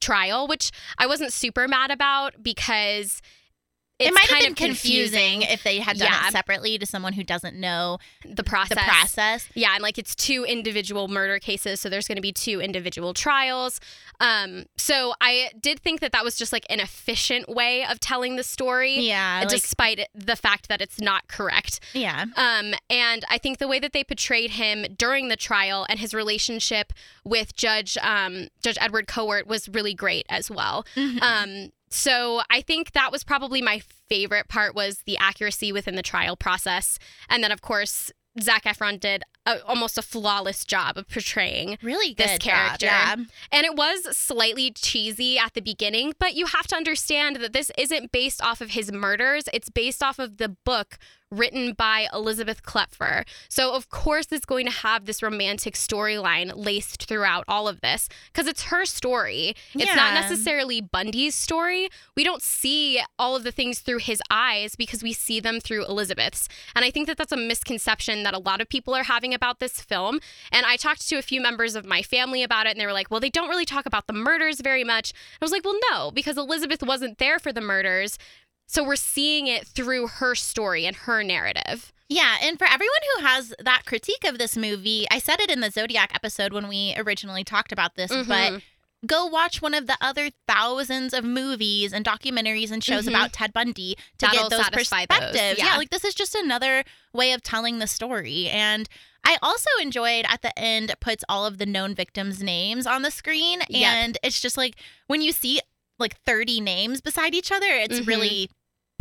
trial, 0.00 0.48
which 0.48 0.70
I 0.98 1.06
wasn't 1.06 1.32
super 1.32 1.68
mad 1.68 1.90
about 1.90 2.42
because 2.42 3.20
it 4.08 4.14
might 4.14 4.24
have 4.26 4.40
been 4.40 4.52
of 4.52 4.56
confusing 4.56 5.42
if 5.42 5.62
they 5.62 5.78
had 5.78 5.98
done 5.98 6.08
Yeah. 6.10 6.28
it 6.28 6.32
separately 6.32 6.78
to 6.78 6.86
someone 6.86 7.12
who 7.12 7.24
doesn't 7.24 7.56
know 7.58 7.98
the 8.24 8.44
process. 8.44 8.78
the 8.78 8.84
process. 8.84 9.48
Yeah, 9.54 9.74
and 9.74 9.82
like 9.82 9.98
it's 9.98 10.14
two 10.14 10.44
individual 10.44 11.08
murder 11.08 11.38
cases, 11.38 11.80
so 11.80 11.88
there's 11.88 12.06
going 12.08 12.16
to 12.16 12.22
be 12.22 12.32
two 12.32 12.60
individual 12.60 13.14
trials. 13.14 13.80
Um, 14.20 14.64
so 14.76 15.14
I 15.20 15.50
did 15.60 15.80
think 15.80 16.00
that 16.00 16.12
that 16.12 16.22
was 16.24 16.36
just 16.36 16.52
like 16.52 16.64
an 16.70 16.80
efficient 16.80 17.48
way 17.48 17.84
of 17.84 17.98
telling 18.00 18.36
the 18.36 18.44
story, 18.44 19.00
Yeah, 19.00 19.40
like, 19.40 19.48
despite 19.48 20.08
the 20.14 20.36
fact 20.36 20.68
that 20.68 20.80
it's 20.80 21.00
not 21.00 21.26
correct. 21.28 21.80
yeah. 21.92 22.26
Um, 22.36 22.74
and 22.90 23.24
I 23.28 23.38
think 23.38 23.58
the 23.58 23.68
way 23.68 23.78
that 23.80 23.92
they 23.92 24.04
portrayed 24.04 24.52
him 24.52 24.86
during 24.96 25.28
the 25.28 25.36
trial 25.36 25.86
and 25.88 25.98
his 25.98 26.14
relationship 26.14 26.92
with 27.24 27.54
Judge 27.56 27.96
um, 27.98 28.48
Judge 28.62 28.78
Edward 28.80 29.06
Cowart 29.06 29.46
was 29.46 29.68
really 29.68 29.94
great 29.94 30.26
as 30.28 30.50
well. 30.50 30.86
Mhm. 30.96 31.22
Um, 31.22 31.72
so 31.92 32.42
I 32.50 32.60
think 32.60 32.92
that 32.92 33.12
was 33.12 33.24
probably 33.24 33.62
my 33.62 33.80
favorite 34.08 34.48
part 34.48 34.74
was 34.74 35.02
the 35.06 35.18
accuracy 35.18 35.72
within 35.72 35.94
the 35.94 36.02
trial 36.02 36.36
process, 36.36 36.98
and 37.28 37.42
then 37.42 37.52
of 37.52 37.62
course 37.62 38.10
Zac 38.40 38.64
Efron 38.64 38.98
did 38.98 39.24
a, 39.44 39.64
almost 39.66 39.98
a 39.98 40.02
flawless 40.02 40.64
job 40.64 40.96
of 40.96 41.08
portraying. 41.08 41.78
really 41.82 42.14
good 42.14 42.28
this 42.28 42.38
job, 42.38 42.40
character. 42.40 42.86
Yeah. 42.86 43.16
And 43.50 43.66
it 43.66 43.76
was 43.76 44.16
slightly 44.16 44.70
cheesy 44.70 45.38
at 45.38 45.54
the 45.54 45.60
beginning, 45.60 46.14
but 46.18 46.34
you 46.34 46.46
have 46.46 46.66
to 46.68 46.76
understand 46.76 47.36
that 47.36 47.52
this 47.52 47.70
isn't 47.76 48.12
based 48.12 48.42
off 48.42 48.60
of 48.60 48.70
his 48.70 48.90
murders. 48.90 49.44
It's 49.52 49.68
based 49.68 50.02
off 50.02 50.18
of 50.18 50.38
the 50.38 50.48
book 50.48 50.98
written 51.32 51.72
by 51.72 52.06
Elizabeth 52.12 52.62
Kloepfer. 52.62 53.24
So, 53.48 53.74
of 53.74 53.88
course, 53.88 54.26
it's 54.30 54.44
going 54.44 54.66
to 54.66 54.72
have 54.72 55.06
this 55.06 55.22
romantic 55.22 55.74
storyline 55.74 56.52
laced 56.54 57.06
throughout 57.06 57.44
all 57.48 57.66
of 57.66 57.80
this 57.80 58.08
because 58.32 58.46
it's 58.46 58.64
her 58.64 58.84
story. 58.84 59.54
It's 59.74 59.96
not 59.96 60.14
necessarily 60.14 60.80
Bundy's 60.80 61.34
story. 61.34 61.88
We 62.14 62.22
don't 62.22 62.42
see 62.42 63.00
all 63.18 63.34
of 63.34 63.44
the 63.44 63.50
things 63.50 63.80
through 63.80 63.98
his 63.98 64.22
eyes 64.30 64.76
because 64.76 65.02
we 65.02 65.12
see 65.12 65.40
them 65.40 65.58
through 65.58 65.86
Elizabeth's. 65.86 66.48
And 66.76 66.84
I 66.84 66.90
think 66.90 67.06
that 67.06 67.16
that's 67.16 67.32
a 67.32 67.36
misconception 67.36 68.22
that 68.24 68.34
a 68.34 68.38
lot 68.38 68.60
of 68.60 68.68
people 68.68 68.94
are 68.94 69.04
having 69.04 69.32
about 69.32 69.58
this 69.58 69.80
film. 69.80 70.20
And 70.50 70.66
I 70.66 70.76
talked 70.76 71.08
to 71.08 71.16
a 71.16 71.22
few 71.22 71.40
members 71.40 71.74
of 71.74 71.86
my 71.86 72.02
family 72.02 72.42
about 72.42 72.66
it, 72.66 72.72
and 72.72 72.80
they 72.80 72.86
were 72.86 72.92
like, 72.92 73.10
well, 73.10 73.20
they 73.20 73.30
don't 73.30 73.48
really 73.48 73.64
talk 73.64 73.86
about 73.86 74.06
the 74.06 74.12
murders 74.12 74.60
very 74.60 74.84
much. 74.84 75.14
I 75.40 75.44
was 75.44 75.52
like, 75.52 75.64
well, 75.64 75.78
no, 75.90 76.10
because 76.10 76.36
Elizabeth 76.36 76.82
wasn't 76.82 77.16
there 77.18 77.38
for 77.38 77.52
the 77.52 77.60
murders. 77.62 78.18
So 78.72 78.82
we're 78.82 78.96
seeing 78.96 79.48
it 79.48 79.66
through 79.66 80.06
her 80.06 80.34
story 80.34 80.86
and 80.86 80.96
her 80.96 81.22
narrative. 81.22 81.92
Yeah, 82.08 82.36
and 82.42 82.58
for 82.58 82.64
everyone 82.66 82.96
who 83.18 83.24
has 83.26 83.52
that 83.62 83.82
critique 83.84 84.24
of 84.24 84.38
this 84.38 84.56
movie, 84.56 85.06
I 85.10 85.18
said 85.18 85.40
it 85.40 85.50
in 85.50 85.60
the 85.60 85.70
Zodiac 85.70 86.14
episode 86.14 86.54
when 86.54 86.68
we 86.68 86.94
originally 86.96 87.44
talked 87.44 87.70
about 87.70 87.96
this, 87.96 88.10
but 88.10 88.24
Mhm. 88.52 88.62
go 89.06 89.26
watch 89.26 89.60
one 89.60 89.74
of 89.74 89.86
the 89.88 89.98
other 90.00 90.30
thousands 90.48 91.12
of 91.12 91.22
movies 91.22 91.92
and 91.92 92.02
documentaries 92.02 92.70
and 92.70 92.82
shows 92.82 93.04
Mhm. 93.04 93.08
about 93.08 93.34
Ted 93.34 93.52
Bundy 93.52 93.94
to 94.16 94.26
That'll 94.26 94.48
get 94.48 94.56
those 94.56 94.64
satisfy 94.64 95.04
those, 95.04 95.18
perspectives. 95.18 95.58
yeah. 95.60 95.76
like 95.76 95.90
this 95.90 96.04
is 96.04 96.14
just 96.14 96.34
another 96.34 96.82
way 97.12 97.32
of 97.32 97.42
telling 97.42 97.78
the 97.78 97.86
story. 97.86 98.48
And 98.48 98.88
I 99.22 99.36
also 99.42 99.68
enjoyed 99.82 100.24
at 100.30 100.40
the 100.40 100.58
end 100.58 100.88
it 100.90 100.98
puts 101.00 101.24
all 101.28 101.44
of 101.44 101.58
the 101.58 101.66
known 101.66 101.94
victims' 101.94 102.42
names 102.42 102.86
on 102.86 103.02
the 103.02 103.10
screen. 103.10 103.60
Yep. 103.68 103.92
And 103.94 104.18
it's 104.22 104.40
just 104.40 104.56
like 104.56 104.76
when 105.08 105.20
you 105.20 105.32
see 105.32 105.60
like 105.98 106.18
30 106.24 106.58
names 106.60 107.00
beside 107.02 107.34
each 107.34 107.52
other, 107.52 107.68
it's 107.68 108.00
Mhm. 108.00 108.06
really, 108.06 108.50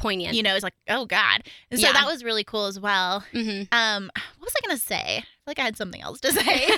Poignant. 0.01 0.35
you 0.35 0.43
know, 0.43 0.53
it's 0.55 0.63
like, 0.63 0.73
oh 0.89 1.05
God. 1.05 1.43
And 1.69 1.79
so 1.79 1.87
Yeah. 1.87 1.93
that 1.93 2.05
was 2.05 2.23
really 2.23 2.43
cool 2.43 2.65
as 2.65 2.79
well. 2.79 3.21
hmm 3.31 3.63
Um, 3.71 4.09
what 4.37 4.41
was 4.45 4.53
I 4.57 4.67
gonna 4.67 4.77
say? 4.79 5.17
I 5.17 5.21
feel 5.21 5.25
like 5.47 5.59
I 5.59 5.63
had 5.63 5.77
something 5.77 6.01
else 6.01 6.19
to 6.21 6.31
say. 6.33 6.69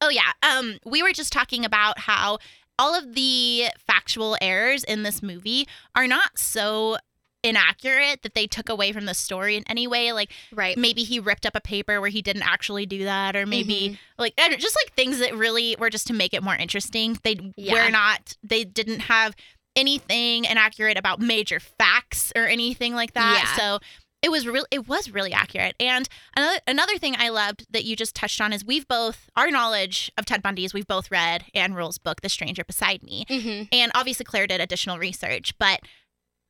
oh 0.00 0.08
yeah. 0.10 0.32
Um, 0.42 0.78
we 0.84 1.02
were 1.02 1.12
just 1.12 1.32
talking 1.32 1.64
about 1.64 2.00
how 2.00 2.38
all 2.78 2.94
of 2.94 3.14
the 3.14 3.66
factual 3.86 4.36
errors 4.40 4.84
in 4.84 5.02
this 5.02 5.22
movie 5.22 5.66
are 5.94 6.06
not 6.06 6.38
so 6.38 6.98
inaccurate 7.42 8.22
that 8.22 8.34
they 8.34 8.46
took 8.46 8.68
away 8.68 8.90
from 8.92 9.04
the 9.06 9.14
story 9.14 9.56
in 9.56 9.62
any 9.68 9.86
way. 9.86 10.12
Like 10.12 10.30
right. 10.52 10.76
maybe 10.76 11.04
he 11.04 11.20
ripped 11.20 11.46
up 11.46 11.54
a 11.54 11.60
paper 11.60 12.00
where 12.00 12.10
he 12.10 12.20
didn't 12.20 12.42
actually 12.42 12.86
do 12.86 13.04
that, 13.04 13.36
or 13.36 13.46
maybe 13.46 13.90
Mhm. 13.90 13.98
like 14.18 14.34
just 14.58 14.76
like 14.84 14.94
things 14.94 15.20
that 15.20 15.34
really 15.34 15.76
were 15.78 15.88
just 15.90 16.08
to 16.08 16.12
make 16.12 16.34
it 16.34 16.42
more 16.42 16.56
interesting. 16.56 17.18
They 17.22 17.36
Yeah. 17.56 17.84
were 17.84 17.90
not. 17.90 18.36
They 18.42 18.64
didn't 18.64 19.00
have 19.00 19.34
anything 19.76 20.44
inaccurate 20.46 20.96
about 20.98 21.20
major 21.20 21.60
facts 21.60 22.32
or 22.34 22.46
anything 22.46 22.94
like 22.94 23.12
that. 23.14 23.44
Yeah. 23.44 23.56
So 23.56 23.78
it 24.22 24.30
was 24.30 24.46
real 24.46 24.64
it 24.70 24.88
was 24.88 25.10
really 25.10 25.32
accurate 25.32 25.76
and 25.78 26.08
another 26.34 26.58
another 26.66 26.96
thing 26.98 27.14
i 27.18 27.28
loved 27.28 27.66
that 27.70 27.84
you 27.84 27.94
just 27.94 28.14
touched 28.16 28.40
on 28.40 28.50
is 28.52 28.64
we've 28.64 28.88
both 28.88 29.28
our 29.36 29.50
knowledge 29.50 30.10
of 30.16 30.24
ted 30.24 30.42
bundy 30.42 30.64
is 30.64 30.72
we've 30.72 30.86
both 30.86 31.10
read 31.10 31.44
ann 31.54 31.74
rule's 31.74 31.98
book 31.98 32.22
the 32.22 32.28
stranger 32.28 32.64
beside 32.64 33.02
me 33.02 33.24
Mm-hmm. 33.28 33.64
and 33.72 33.92
obviously 33.94 34.24
claire 34.24 34.46
did 34.46 34.60
additional 34.60 34.98
research 34.98 35.52
but 35.58 35.80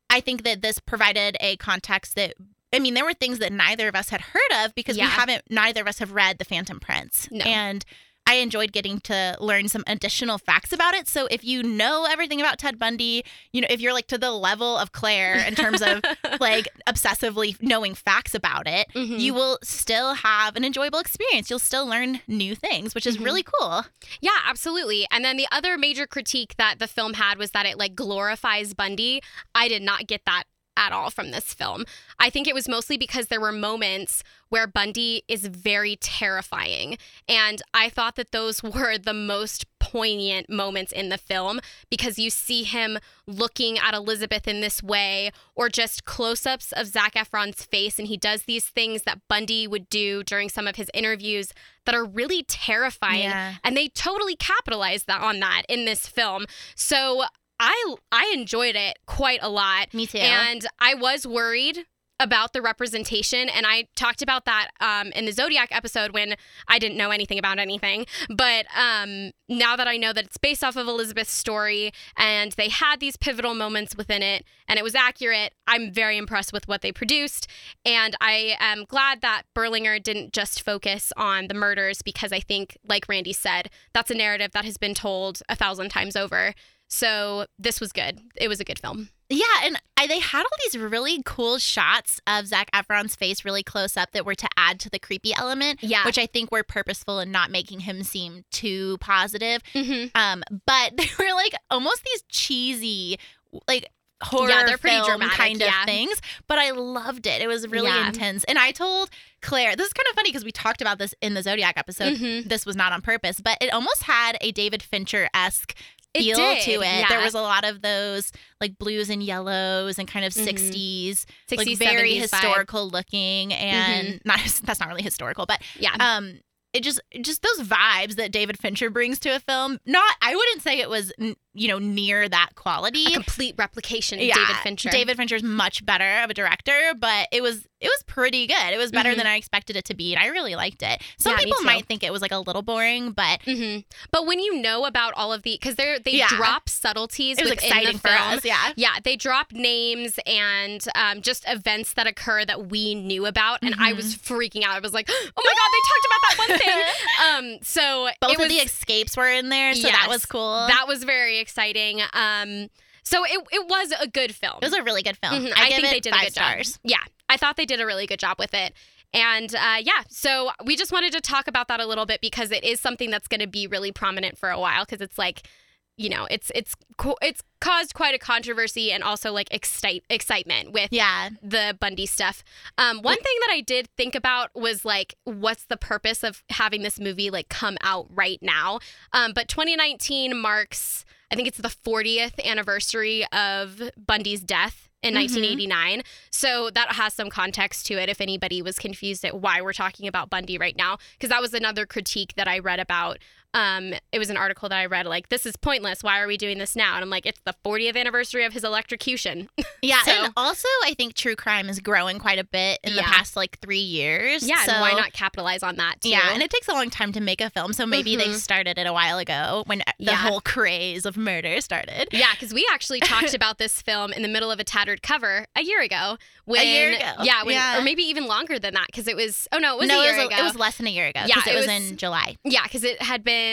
i 0.08 0.20
think 0.20 0.44
that 0.44 0.62
this 0.62 0.78
provided 0.78 1.36
a 1.40 1.56
context 1.56 2.14
that 2.14 2.34
i 2.72 2.78
mean 2.78 2.94
there 2.94 3.04
were 3.04 3.12
things 3.12 3.40
that 3.40 3.52
neither 3.52 3.88
of 3.88 3.96
us 3.96 4.08
had 4.10 4.20
heard 4.22 4.64
of 4.64 4.74
because 4.76 4.96
Yeah. 4.96 5.06
we 5.06 5.10
haven't 5.10 5.42
neither 5.50 5.80
of 5.82 5.88
us 5.88 5.98
have 5.98 6.12
read 6.12 6.38
the 6.38 6.44
phantom 6.46 6.78
prince 6.80 7.28
No. 7.32 7.44
and 7.44 7.84
I 8.26 8.34
enjoyed 8.34 8.72
getting 8.72 8.98
to 9.02 9.36
learn 9.40 9.68
some 9.68 9.84
additional 9.86 10.38
facts 10.38 10.72
about 10.72 10.94
it. 10.94 11.06
So 11.08 11.26
if 11.30 11.44
you 11.44 11.62
know 11.62 12.06
everything 12.10 12.40
about 12.40 12.58
Ted 12.58 12.78
Bundy, 12.78 13.24
you 13.52 13.60
know, 13.60 13.68
if 13.70 13.80
you're 13.80 13.92
like 13.92 14.08
to 14.08 14.18
the 14.18 14.32
level 14.32 14.76
of 14.76 14.92
Claire 14.92 15.36
in 15.46 15.54
terms 15.54 15.80
of 15.80 16.02
like 16.40 16.68
obsessively 16.88 17.60
knowing 17.62 17.94
facts 17.94 18.34
about 18.34 18.66
it, 18.66 18.86
Mhm. 18.94 19.20
you 19.20 19.32
will 19.34 19.58
still 19.62 20.14
have 20.14 20.56
an 20.56 20.64
enjoyable 20.64 20.98
experience. 20.98 21.50
You'll 21.50 21.58
still 21.60 21.86
learn 21.86 22.20
new 22.26 22.54
things, 22.54 22.94
which 22.94 23.06
is 23.06 23.16
Mhm. 23.18 23.24
really 23.24 23.44
cool. 23.44 23.84
Yeah, 24.20 24.38
absolutely. 24.46 25.06
And 25.10 25.24
then 25.24 25.36
the 25.36 25.46
other 25.52 25.78
major 25.78 26.06
critique 26.06 26.56
that 26.58 26.78
the 26.78 26.88
film 26.88 27.14
had 27.14 27.38
was 27.38 27.52
that 27.52 27.66
it 27.66 27.78
like 27.78 27.94
glorifies 27.94 28.74
Bundy. 28.74 29.20
I 29.54 29.68
did 29.68 29.82
not 29.82 30.06
get 30.06 30.22
that 30.26 30.44
at 30.76 30.92
all 30.92 31.10
from 31.10 31.30
this 31.30 31.54
film. 31.54 31.84
I 32.18 32.30
think 32.30 32.46
it 32.46 32.54
was 32.54 32.68
mostly 32.68 32.96
because 32.96 33.26
there 33.28 33.40
were 33.40 33.52
moments 33.52 34.22
where 34.48 34.66
Bundy 34.66 35.22
is 35.26 35.46
very 35.46 35.96
terrifying. 35.96 36.98
And 37.28 37.60
I 37.74 37.88
thought 37.88 38.16
that 38.16 38.30
those 38.32 38.62
were 38.62 38.98
the 38.98 39.14
most 39.14 39.64
poignant 39.78 40.48
moments 40.50 40.92
in 40.92 41.08
the 41.08 41.18
film 41.18 41.60
because 41.90 42.18
you 42.18 42.30
see 42.30 42.62
him 42.64 42.98
looking 43.26 43.78
at 43.78 43.94
Elizabeth 43.94 44.46
in 44.46 44.60
this 44.60 44.82
way, 44.82 45.30
or 45.54 45.68
just 45.68 46.04
close 46.04 46.46
ups 46.46 46.72
of 46.72 46.86
Zac 46.86 47.14
Efron's 47.14 47.64
face. 47.64 47.98
And 47.98 48.08
he 48.08 48.16
does 48.16 48.42
these 48.42 48.66
things 48.66 49.02
that 49.02 49.20
Bundy 49.28 49.66
would 49.66 49.88
do 49.88 50.22
during 50.22 50.48
some 50.48 50.66
of 50.68 50.76
his 50.76 50.90
interviews 50.94 51.52
that 51.84 51.94
are 51.94 52.04
really 52.04 52.42
terrifying 52.44 53.20
Yeah. 53.22 53.54
and 53.64 53.76
they 53.76 53.88
totally 53.88 54.34
capitalized 54.36 55.06
that 55.06 55.20
on 55.20 55.38
that 55.40 55.62
in 55.68 55.84
this 55.84 56.06
film. 56.06 56.46
So 56.74 57.24
I 57.58 57.94
I 58.12 58.32
enjoyed 58.34 58.76
it 58.76 58.98
quite 59.06 59.40
a 59.42 59.48
lot, 59.48 59.92
Me 59.94 60.06
too. 60.06 60.18
and 60.18 60.66
I 60.78 60.94
was 60.94 61.26
worried 61.26 61.86
about 62.18 62.54
the 62.54 62.62
representation, 62.62 63.48
and 63.50 63.66
I 63.66 63.88
talked 63.94 64.22
about 64.22 64.46
that 64.46 64.70
um, 64.80 65.08
in 65.12 65.26
the 65.26 65.32
Zodiac 65.32 65.68
episode 65.70 66.12
when 66.12 66.34
I 66.66 66.78
didn't 66.78 66.96
know 66.96 67.10
anything 67.10 67.38
about 67.38 67.58
anything. 67.58 68.06
But 68.34 68.64
um, 68.74 69.32
now 69.50 69.76
that 69.76 69.86
I 69.86 69.98
know 69.98 70.14
that 70.14 70.24
it's 70.24 70.38
based 70.38 70.64
off 70.64 70.76
of 70.76 70.88
Elizabeth's 70.88 71.30
story, 71.30 71.92
and 72.16 72.52
they 72.52 72.70
had 72.70 73.00
these 73.00 73.18
pivotal 73.18 73.52
moments 73.54 73.96
within 73.96 74.22
it, 74.22 74.44
and 74.66 74.78
it 74.78 74.82
was 74.82 74.94
accurate, 74.94 75.52
I'm 75.66 75.92
very 75.92 76.16
impressed 76.16 76.54
with 76.54 76.66
what 76.66 76.80
they 76.80 76.90
produced. 76.90 77.48
And 77.84 78.16
I 78.18 78.56
am 78.60 78.84
glad 78.88 79.20
that 79.20 79.42
Berlinger 79.54 80.02
didn't 80.02 80.32
just 80.32 80.62
focus 80.62 81.12
on 81.18 81.48
the 81.48 81.54
murders 81.54 82.00
because 82.00 82.32
I 82.32 82.40
think, 82.40 82.78
like 82.88 83.10
Randy 83.10 83.34
said, 83.34 83.68
that's 83.92 84.10
a 84.10 84.14
narrative 84.14 84.52
that 84.52 84.64
has 84.64 84.78
been 84.78 84.94
told 84.94 85.42
a 85.50 85.54
thousand 85.56 85.90
times 85.90 86.16
over. 86.16 86.54
So 86.88 87.46
this 87.58 87.80
was 87.80 87.92
good. 87.92 88.20
It 88.36 88.48
was 88.48 88.60
a 88.60 88.64
good 88.64 88.78
film. 88.78 89.08
Yeah, 89.28 89.42
and 89.64 89.80
I, 89.96 90.06
they 90.06 90.20
had 90.20 90.38
all 90.44 90.58
these 90.64 90.78
really 90.80 91.20
cool 91.24 91.58
shots 91.58 92.20
of 92.28 92.46
Zac 92.46 92.70
Efron's 92.70 93.16
face 93.16 93.44
really 93.44 93.64
close 93.64 93.96
up 93.96 94.12
that 94.12 94.24
were 94.24 94.36
to 94.36 94.48
add 94.56 94.78
to 94.80 94.90
the 94.90 95.00
creepy 95.00 95.34
element, 95.34 95.82
Yeah. 95.82 96.04
which 96.04 96.16
I 96.18 96.26
think 96.26 96.52
were 96.52 96.62
purposeful 96.62 97.18
in 97.18 97.32
not 97.32 97.50
making 97.50 97.80
him 97.80 98.04
seem 98.04 98.44
too 98.52 98.98
positive. 99.00 99.62
hmm 99.72 100.04
Um, 100.14 100.44
but 100.64 100.92
they 100.96 101.08
were 101.18 101.34
like 101.34 101.54
almost 101.72 102.04
these 102.04 102.22
cheesy, 102.28 103.18
like 103.66 103.90
horror 104.22 104.48
Yeah, 104.48 104.64
they're 104.64 104.78
pretty 104.78 104.96
film 104.96 105.08
dramatic, 105.08 105.36
kind 105.36 105.56
of 105.60 105.66
yeah. 105.68 105.84
things. 105.84 106.20
But 106.46 106.58
I 106.58 106.70
loved 106.70 107.26
it. 107.26 107.42
It 107.42 107.48
was 107.48 107.66
really 107.68 107.88
Yeah. 107.88 108.06
intense. 108.06 108.44
And 108.44 108.58
I 108.58 108.70
told 108.70 109.10
Claire, 109.42 109.74
this 109.76 109.88
is 109.88 109.92
kind 109.92 110.06
of 110.08 110.14
funny 110.14 110.30
because 110.30 110.44
we 110.44 110.52
talked 110.52 110.80
about 110.80 110.98
this 110.98 111.14
in 111.20 111.34
the 111.34 111.42
Zodiac 111.42 111.74
episode. 111.76 112.16
Mhm. 112.16 112.48
This 112.48 112.64
was 112.64 112.76
not 112.76 112.92
on 112.92 113.02
purpose, 113.02 113.40
but 113.40 113.58
it 113.60 113.72
almost 113.74 114.04
had 114.04 114.38
a 114.40 114.52
David 114.52 114.82
Fincher 114.82 115.28
esque 115.34 115.74
feel 116.18 116.36
did, 116.36 116.62
to 116.62 116.70
it. 116.72 116.80
Yeah. 116.80 117.08
There 117.08 117.20
was 117.20 117.34
a 117.34 117.40
lot 117.40 117.64
of 117.64 117.82
those 117.82 118.32
like 118.60 118.78
blues 118.78 119.10
and 119.10 119.22
yellows 119.22 119.98
and 119.98 120.08
kind 120.08 120.24
of 120.24 120.32
Mhm. 120.32 120.44
60s, 120.44 121.24
60s, 121.50 121.56
like 121.56 121.78
very 121.78 122.12
70s 122.12 122.12
vibe. 122.12 122.12
Mm-hmm. 122.14 122.20
historical 122.22 122.88
looking 122.90 123.52
and 123.54 124.20
not 124.24 124.40
that's 124.64 124.80
not 124.80 124.88
really 124.88 125.02
historical, 125.02 125.46
but 125.46 125.60
Yeah. 125.78 125.94
um 125.98 126.40
it 126.72 126.82
just 126.82 127.00
just 127.22 127.42
those 127.42 127.66
vibes 127.66 128.16
that 128.16 128.32
David 128.32 128.58
Fincher 128.58 128.90
brings 128.90 129.18
to 129.20 129.30
a 129.34 129.40
film. 129.40 129.78
Not 129.86 130.14
I 130.20 130.34
wouldn't 130.36 130.62
say 130.62 130.78
it 130.80 130.90
was 130.90 131.12
you 131.56 131.68
know 131.68 131.78
near 131.78 132.28
that 132.28 132.50
quality. 132.54 133.06
a 133.06 133.10
complete 133.12 133.54
replication 133.58 134.18
of 134.18 134.24
Yeah, 134.24 134.34
David 134.34 134.56
Fincher. 134.62 134.90
David 134.90 135.16
Fincher's 135.16 135.42
much 135.42 135.84
better 135.84 136.22
of 136.22 136.30
a 136.30 136.34
director, 136.34 136.92
but 136.98 137.28
it 137.32 137.42
was 137.42 137.66
it 137.78 137.88
was 137.88 138.02
pretty 138.06 138.46
good. 138.46 138.72
It 138.72 138.78
was 138.78 138.90
better 138.90 139.10
Mhm. 139.12 139.16
than 139.18 139.26
I 139.26 139.36
expected 139.36 139.76
it 139.76 139.84
to 139.86 139.94
be, 139.94 140.14
and 140.14 140.22
I 140.22 140.28
really 140.28 140.54
liked 140.54 140.82
it. 140.82 141.02
Some 141.18 141.32
Yeah, 141.32 141.44
people 141.44 141.62
might 141.62 141.86
think 141.86 142.02
it 142.02 142.10
was 142.10 142.22
like 142.22 142.32
a 142.32 142.38
little 142.38 142.62
boring, 142.62 143.10
but 143.12 143.42
hmm 143.42 143.78
But 144.10 144.26
when 144.26 144.40
you 144.40 144.60
know 144.62 144.86
about 144.86 145.12
all 145.14 145.32
of 145.32 145.42
the, 145.42 145.52
because 145.60 145.74
they're 145.74 145.98
they 145.98 146.12
Yeah. 146.12 146.28
drop 146.28 146.68
subtleties 146.68 147.38
it 147.38 147.42
was 147.42 147.52
exciting 147.52 147.92
the 147.94 147.98
for 147.98 148.08
us. 148.10 148.44
Yeah. 148.44 148.72
Yeah, 148.76 148.96
they 149.04 149.16
drop 149.16 149.52
names 149.52 150.18
and 150.26 150.82
um, 150.94 151.20
just 151.22 151.44
events 151.48 151.92
that 151.94 152.06
occur 152.06 152.44
that 152.46 152.68
we 152.68 152.94
knew 152.94 153.26
about, 153.26 153.58
and 153.62 153.74
I 153.78 153.92
Mhm. 153.92 153.96
was 153.96 154.14
freaking 154.16 154.62
out. 154.64 154.74
I 154.76 154.80
was 154.80 154.92
like, 154.94 155.08
"Oh 155.10 155.42
my 155.44 155.54
god, 155.54 155.70
they 155.72 155.82
talked 155.90 156.06
about 156.06 156.20
that 156.22 156.38
one 156.38 156.58
thing!" 156.58 157.54
um, 157.56 157.58
so 157.62 158.08
Both 158.20 158.32
it 158.32 158.38
was 158.38 158.46
of 158.46 158.50
the 158.52 158.58
escapes 158.58 159.16
were 159.16 159.28
in 159.30 159.48
there, 159.50 159.74
so 159.74 159.82
that 159.88 160.06
was 160.08 160.24
cool. 160.26 160.66
that 160.66 160.88
was 160.88 161.04
very 161.04 161.38
exciting. 161.46 162.00
Um, 162.12 162.68
so 163.04 163.24
it 163.24 163.40
it 163.52 163.68
was 163.68 163.92
a 164.00 164.08
good 164.08 164.34
film. 164.34 164.58
it 164.62 164.64
was 164.64 164.74
a 164.74 164.82
really 164.82 165.02
good 165.02 165.16
film. 165.18 165.34
Mhm, 165.46 165.52
I, 165.56 165.66
I 165.66 165.68
give 165.68 165.76
think 165.76 165.86
it 165.86 165.90
they 165.90 166.00
did 166.00 166.12
five 166.12 166.22
a 166.22 166.24
good 166.26 166.32
stars. 166.32 166.72
job. 166.72 166.80
Yeah, 166.84 167.04
I 167.28 167.36
thought 167.36 167.56
they 167.56 167.64
did 167.66 167.80
a 167.80 167.86
really 167.86 168.06
good 168.06 168.18
job 168.18 168.36
with 168.38 168.52
it. 168.54 168.72
And 169.14 169.54
uh, 169.54 169.78
yeah, 169.80 170.02
so 170.08 170.50
we 170.64 170.74
just 170.76 170.90
wanted 170.92 171.12
to 171.12 171.20
talk 171.20 171.46
about 171.46 171.68
that 171.68 171.80
a 171.80 171.86
little 171.86 172.04
bit 172.06 172.20
because 172.20 172.50
it 172.50 172.64
is 172.64 172.80
something 172.80 173.10
that's 173.10 173.28
going 173.28 173.40
to 173.40 173.46
be 173.46 173.66
really 173.68 173.92
prominent 173.92 174.36
for 174.36 174.50
a 174.50 174.58
while 174.58 174.84
because 174.84 175.00
it's 175.00 175.16
like, 175.16 175.48
you 175.96 176.08
know, 176.10 176.26
it's 176.30 176.50
it's 176.54 176.74
it's 177.22 177.40
caused 177.60 177.94
quite 177.94 178.14
a 178.14 178.18
controversy 178.18 178.90
and 178.92 179.02
also 179.04 179.32
like 179.32 179.46
excite 179.54 180.02
excitement 180.10 180.72
with 180.72 180.88
Yeah. 180.90 181.30
the 181.42 181.76
Bundy 181.80 182.04
stuff. 182.06 182.42
Um, 182.76 183.00
one 183.00 183.16
thing 183.16 183.36
that 183.46 183.52
I 183.54 183.60
did 183.60 183.88
think 183.96 184.14
about 184.16 184.50
was 184.54 184.84
like, 184.84 185.14
what's 185.24 185.64
the 185.66 185.76
purpose 185.78 186.24
of 186.24 186.42
having 186.50 186.82
this 186.82 186.98
movie 186.98 187.30
like 187.30 187.48
come 187.48 187.78
out 187.82 188.08
right 188.10 188.40
now? 188.42 188.80
Um, 189.12 189.32
but 189.32 189.46
2019 189.48 190.36
marks, 190.36 191.04
I 191.30 191.34
think 191.34 191.48
it's 191.48 191.58
the 191.58 191.68
40th 191.68 192.38
anniversary 192.44 193.24
of 193.32 193.90
Bundy's 193.96 194.40
death 194.40 194.88
in 195.02 195.12
Mhm. 195.12 195.18
1989. 195.18 196.02
So 196.30 196.70
that 196.70 196.92
has 196.92 197.14
some 197.14 197.30
context 197.30 197.86
to 197.86 197.94
it 197.94 198.08
if 198.08 198.20
anybody 198.20 198.62
was 198.62 198.78
confused 198.78 199.24
at 199.24 199.40
why 199.40 199.60
we're 199.60 199.72
talking 199.72 200.08
about 200.08 200.30
Bundy 200.30 200.56
right 200.58 200.76
now. 200.76 200.98
Because 201.12 201.30
that 201.30 201.40
was 201.42 201.52
another 201.52 201.84
critique 201.86 202.34
that 202.36 202.48
I 202.48 202.58
read 202.58 202.80
about. 202.80 203.18
Um, 203.56 203.94
it 204.12 204.18
was 204.18 204.28
an 204.30 204.36
article 204.36 204.68
that 204.68 204.78
I 204.78 204.86
read 204.86 205.06
like, 205.06 205.28
this 205.30 205.46
is 205.46 205.56
pointless. 205.56 206.02
Why 206.02 206.20
are 206.20 206.26
we 206.26 206.36
doing 206.36 206.58
this 206.58 206.76
now? 206.76 206.94
And 206.96 207.02
I'm 207.02 207.10
like, 207.10 207.24
it's 207.26 207.40
the 207.44 207.54
40th 207.64 207.96
anniversary 207.96 208.44
of 208.44 208.52
his 208.52 208.64
electrocution. 208.64 209.48
Yeah, 209.82 210.02
So- 210.04 210.10
and 210.24 210.32
also 210.36 210.66
I 210.84 210.94
think 210.94 211.14
true 211.14 211.36
crime 211.36 211.68
is 211.68 211.78
growing 211.80 212.18
quite 212.18 212.38
a 212.40 212.44
bit 212.44 212.80
in 212.82 212.96
the 212.96 213.02
past 213.02 213.36
like 213.36 213.58
three 213.60 213.78
years. 213.78 214.42
Yeah, 214.48 214.64
so, 214.64 214.72
and 214.72 214.80
why 214.80 214.92
not 214.94 215.12
capitalize 215.12 215.62
on 215.62 215.76
that 215.76 216.00
too? 216.00 216.08
Yeah, 216.08 216.30
and 216.32 216.42
it 216.42 216.50
takes 216.50 216.66
a 216.66 216.72
long 216.72 216.90
time 216.90 217.12
to 217.12 217.20
make 217.20 217.40
a 217.40 217.50
film, 217.50 217.72
so 217.72 217.86
maybe 217.86 218.16
they 218.16 218.28
Mhm. 218.28 218.34
started 218.34 218.78
it 218.78 218.86
a 218.86 218.92
while 218.92 219.18
ago 219.18 219.62
when 219.66 219.78
the 219.98 220.06
Yeah. 220.06 220.16
whole 220.16 220.40
craze 220.40 221.04
of 221.06 221.16
murder 221.16 221.60
started. 221.60 222.08
yeah, 222.10 222.32
because 222.32 222.52
we 222.52 222.66
actually 222.72 223.00
talked 223.00 223.32
about 223.40 223.58
this 223.58 223.80
film 223.80 224.12
in 224.12 224.22
the 224.22 224.28
middle 224.28 224.50
of 224.50 224.58
a 224.58 224.64
tattered 224.64 225.02
cover 225.02 225.46
a 225.54 225.62
year 225.62 225.80
ago. 225.82 226.16
When, 226.46 226.66
year 226.66 226.92
ago. 226.94 227.12
yeah, 227.22 227.42
when, 227.44 227.54
Yeah. 227.54 227.78
or 227.78 227.82
maybe 227.82 228.02
even 228.04 228.26
longer 228.26 228.58
than 228.58 228.74
that 228.74 228.86
because 228.86 229.06
it 229.06 229.14
was. 229.16 229.46
Oh 229.52 229.58
no, 229.58 229.74
it 229.74 229.78
was 229.80 229.88
no, 229.88 230.00
a 230.00 230.04
year 230.04 230.14
it 230.14 230.18
was, 230.18 230.26
ago. 230.26 230.36
it 230.38 230.42
was 230.44 230.56
less 230.56 230.76
than 230.78 230.86
a 230.86 230.90
year 230.90 231.06
ago. 231.08 231.20
Yeah, 231.26 231.40
it, 231.40 231.48
it 231.48 231.54
was, 231.54 231.66
was- 231.66 231.90
in 231.90 231.96
July. 231.96 232.36
yeah, 232.44 232.62
because 232.64 232.82
it 232.82 233.00
had 233.02 233.22
been. 233.22 233.45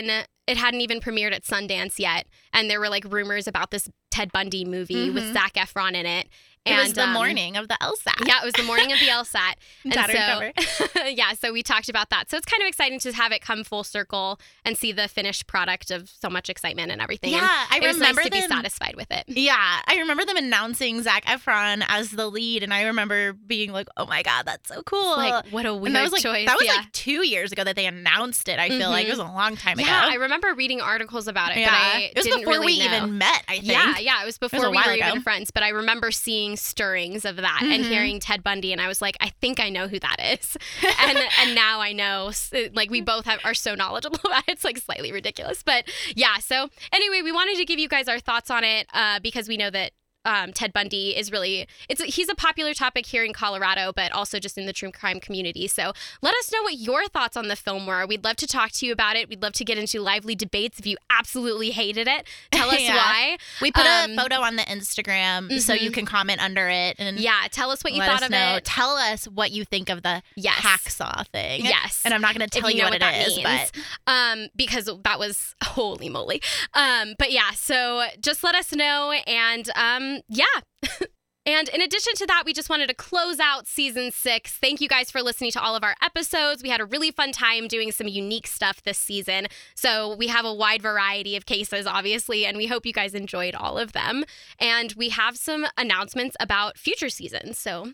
It 0.45 0.57
hadn't 0.57 0.81
even 0.81 0.99
premiered 0.99 1.33
at 1.33 1.43
Sundance 1.43 1.99
yet, 1.99 2.27
and 2.51 2.69
there 2.69 2.79
were 2.79 2.89
like 2.89 3.05
rumors 3.05 3.47
about 3.47 3.71
this 3.71 3.87
Ted 4.11 4.31
Bundy 4.33 4.65
movie 4.65 5.09
with 5.09 5.23
Mhm. 5.23 5.33
Zac 5.33 5.53
Efron 5.53 5.93
in 5.95 6.05
it. 6.05 6.27
It 6.65 6.75
was 6.81 6.93
the 6.93 7.03
um, 7.03 7.13
morning 7.13 7.57
of 7.57 7.67
the 7.67 7.77
LSAT. 7.81 8.25
Yeah, 8.25 8.39
it 8.41 8.45
was 8.45 8.53
the 8.53 8.63
morning 8.63 8.91
of 8.93 8.99
the 8.99 9.07
LSAT. 9.07 9.55
and 9.83 10.63
so, 10.63 10.99
yeah, 11.07 11.33
so 11.33 11.51
we 11.51 11.61
talked 11.61 11.89
about 11.89 12.09
that. 12.11 12.29
So 12.29 12.37
it's 12.37 12.45
kind 12.45 12.61
of 12.63 12.67
exciting 12.67 12.99
to 12.99 13.11
have 13.11 13.31
it 13.31 13.41
come 13.41 13.63
full 13.63 13.83
circle 13.83 14.39
and 14.63 14.77
see 14.77 14.91
the 14.91 15.07
finished 15.07 15.47
product 15.47 15.91
of 15.91 16.09
so 16.09 16.29
much 16.29 16.49
excitement 16.49 16.91
and 16.91 17.01
everything. 17.01 17.33
And 17.33 17.41
Yeah, 17.41 17.65
I 17.69 17.79
it 17.81 17.87
was 17.87 17.95
remember 17.95 18.21
nice 18.21 18.29
to 18.29 18.39
them. 18.39 18.49
be 18.49 18.55
satisfied 18.55 18.95
with 18.95 19.11
it. 19.11 19.23
Yeah, 19.27 19.55
I 19.57 19.97
remember 19.99 20.23
them 20.25 20.37
announcing 20.37 21.01
Zac 21.01 21.25
Efron 21.25 21.83
as 21.87 22.11
the 22.11 22.27
lead, 22.27 22.63
and 22.63 22.73
I 22.73 22.83
remember 22.83 23.33
being 23.33 23.71
like, 23.71 23.87
"Oh 23.97 24.05
my 24.05 24.23
god, 24.23 24.45
that's 24.45 24.69
so 24.69 24.83
cool!" 24.83 25.17
Like, 25.17 25.47
what 25.51 25.65
a 25.65 25.73
weird 25.73 25.87
and 25.87 25.95
that 25.95 26.03
was 26.03 26.11
like 26.13 26.21
choice. 26.21 26.45
that 26.47 26.55
was 26.57 26.65
yeah. 26.65 26.75
like 26.75 26.91
two 26.93 27.25
years 27.25 27.51
ago 27.51 27.63
that 27.63 27.75
they 27.75 27.85
announced 27.85 28.47
it. 28.47 28.59
I 28.59 28.69
feel 28.69 28.89
like 28.89 29.05
it 29.07 29.09
was 29.09 29.19
a 29.19 29.23
long 29.23 29.55
time 29.57 29.79
ago. 29.79 29.87
yeah, 29.87 30.07
I 30.09 30.15
remember 30.15 30.53
reading 30.53 30.79
articles 30.81 31.27
about 31.27 31.51
it, 31.51 31.59
Yeah. 31.59 31.69
but 31.71 31.75
I 31.75 31.99
it 32.15 32.17
was 32.17 32.25
before 32.25 32.53
really 32.53 32.65
we 32.67 32.79
know. 32.79 32.95
even 32.95 33.17
met. 33.17 33.43
I 33.47 33.53
think. 33.59 33.65
Yeah, 33.65 33.97
yeah, 33.99 34.21
it 34.21 34.25
was 34.25 34.33
was 34.39 34.49
before 34.51 34.67
a 34.67 34.71
we 34.71 34.77
were 34.77 34.93
ago. 34.93 35.07
even 35.07 35.21
friends. 35.21 35.51
But 35.51 35.63
I 35.63 35.69
remember 35.69 36.09
seeing 36.11 36.52
stirrings 36.55 37.25
of 37.25 37.35
that 37.37 37.61
and 37.63 37.83
Mhm. 37.83 37.89
hearing 37.89 38.19
Ted 38.19 38.43
Bundy, 38.43 38.71
and 38.71 38.81
I 38.81 38.87
was 38.87 39.01
like, 39.01 39.17
I 39.21 39.29
think 39.41 39.59
I 39.59 39.69
know 39.69 39.87
who 39.87 39.99
that 39.99 40.17
is. 40.39 40.57
and 40.99 41.17
and 41.39 41.55
now 41.55 41.79
I 41.79 41.93
know, 41.93 42.31
like 42.73 42.89
we 42.89 43.01
both 43.01 43.25
have 43.25 43.39
are 43.43 43.53
so 43.53 43.75
knowledgeable 43.75 44.19
about 44.25 44.43
it. 44.47 44.53
It's 44.53 44.63
like 44.63 44.77
slightly 44.77 45.11
ridiculous, 45.11 45.63
but 45.63 45.85
yeah. 46.15 46.37
So 46.39 46.69
anyway, 46.91 47.21
we 47.23 47.31
wanted 47.31 47.57
to 47.57 47.65
give 47.65 47.79
you 47.79 47.87
guys 47.87 48.07
our 48.07 48.19
thoughts 48.19 48.49
on 48.51 48.63
it 48.63 48.87
uh, 48.93 49.19
because 49.19 49.47
we 49.47 49.57
know 49.57 49.69
that 49.69 49.91
um, 50.25 50.53
Ted 50.53 50.71
Bundy 50.73 51.15
is 51.17 51.31
really 51.31 51.67
it's 51.89 52.01
he's 52.03 52.29
a 52.29 52.35
popular 52.35 52.73
topic 52.73 53.05
here 53.05 53.23
in 53.23 53.33
Colorado, 53.33 53.91
but 53.95 54.11
also 54.11 54.39
just 54.39 54.57
in 54.57 54.65
the 54.65 54.73
true 54.73 54.91
crime 54.91 55.19
community. 55.19 55.67
So 55.67 55.93
let 56.21 56.33
us 56.35 56.51
know 56.51 56.61
what 56.63 56.75
your 56.77 57.07
thoughts 57.07 57.35
on 57.37 57.47
the 57.47 57.55
film 57.55 57.85
were. 57.85 58.05
We'd 58.05 58.23
love 58.23 58.37
to 58.37 58.47
talk 58.47 58.71
to 58.73 58.85
you 58.85 58.91
about 58.93 59.15
it. 59.15 59.27
We'd 59.29 59.41
love 59.41 59.53
to 59.53 59.65
get 59.65 59.77
into 59.77 59.99
lively 60.01 60.35
debates 60.35 60.79
if 60.79 60.85
you 60.87 60.97
absolutely 61.09 61.71
hated 61.71 62.07
it. 62.07 62.25
Tell 62.51 62.69
us 62.69 62.79
Yeah. 62.83 62.95
why. 62.95 63.37
We 63.61 63.71
put 63.71 63.85
Um, 63.85 64.11
a 64.11 64.15
photo 64.15 64.35
on 64.41 64.55
the 64.55 64.63
Instagram 64.63 65.59
so 65.59 65.73
you 65.73 65.89
Mhm. 65.89 65.93
can 65.93 66.05
comment 66.05 66.41
under 66.41 66.69
it 66.69 66.95
and 66.99 67.19
Yeah, 67.19 67.47
tell 67.51 67.69
us 67.71 67.83
what 67.83 67.93
you 67.93 68.01
thought 68.01 68.23
of 68.23 68.29
know. 68.29 68.55
it. 68.55 68.65
Tell 68.65 68.95
us 68.95 69.25
what 69.25 69.51
you 69.51 69.65
think 69.65 69.89
of 69.89 70.03
the 70.03 70.21
Yes. 70.35 70.55
hacksaw 70.55 71.27
thing. 71.27 71.65
Yes. 71.65 72.01
And 72.05 72.13
I'm 72.13 72.21
not 72.21 72.35
going 72.35 72.47
to 72.47 72.59
tell 72.59 72.69
you 72.69 72.77
you, 72.77 72.83
know 72.83 72.89
what, 72.89 73.01
what 73.01 73.13
it 73.13 73.27
is, 73.27 73.37
means. 73.37 73.71
but 74.05 74.11
um, 74.11 74.47
because 74.55 74.89
that 75.03 75.19
was 75.19 75.55
holy 75.63 76.09
moly. 76.09 76.41
Um, 76.73 77.15
but 77.19 77.31
yeah, 77.31 77.51
so 77.51 78.05
just 78.19 78.43
let 78.43 78.55
us 78.55 78.71
know, 78.73 79.11
and 79.11 79.69
um, 79.75 80.12
Um, 80.13 80.21
yeah. 80.27 80.45
And 81.45 81.67
in 81.69 81.81
addition 81.81 82.13
to 82.15 82.27
that, 82.27 82.43
we 82.45 82.53
just 82.53 82.69
wanted 82.69 82.87
to 82.87 82.93
close 82.93 83.37
out 83.39 83.67
season 83.67 84.11
six. 84.11 84.53
Thank 84.53 84.79
you 84.79 84.87
guys 84.87 85.11
for 85.11 85.21
listening 85.21 85.51
to 85.51 85.61
all 85.61 85.75
of 85.75 85.83
our 85.83 85.95
episodes. 86.01 86.63
We 86.63 86.69
had 86.69 86.79
a 86.79 86.85
really 86.85 87.11
fun 87.11 87.33
time 87.33 87.67
doing 87.67 87.91
some 87.91 88.07
unique 88.07 88.47
stuff 88.47 88.81
this 88.83 88.97
season. 88.97 89.47
So 89.75 90.15
we 90.15 90.27
have 90.27 90.45
a 90.45 90.53
wide 90.53 90.81
variety 90.81 91.35
of 91.35 91.45
cases, 91.45 91.85
obviously, 91.85 92.45
and 92.45 92.55
we 92.55 92.67
hope 92.67 92.85
you 92.85 92.93
guys 92.93 93.13
enjoyed 93.13 93.55
all 93.55 93.77
of 93.77 93.91
them. 93.91 94.23
And 94.57 94.93
we 94.93 95.09
have 95.09 95.35
some 95.35 95.65
announcements 95.77 96.37
about 96.39 96.77
future 96.77 97.09
seasons. 97.09 97.57
So 97.57 97.91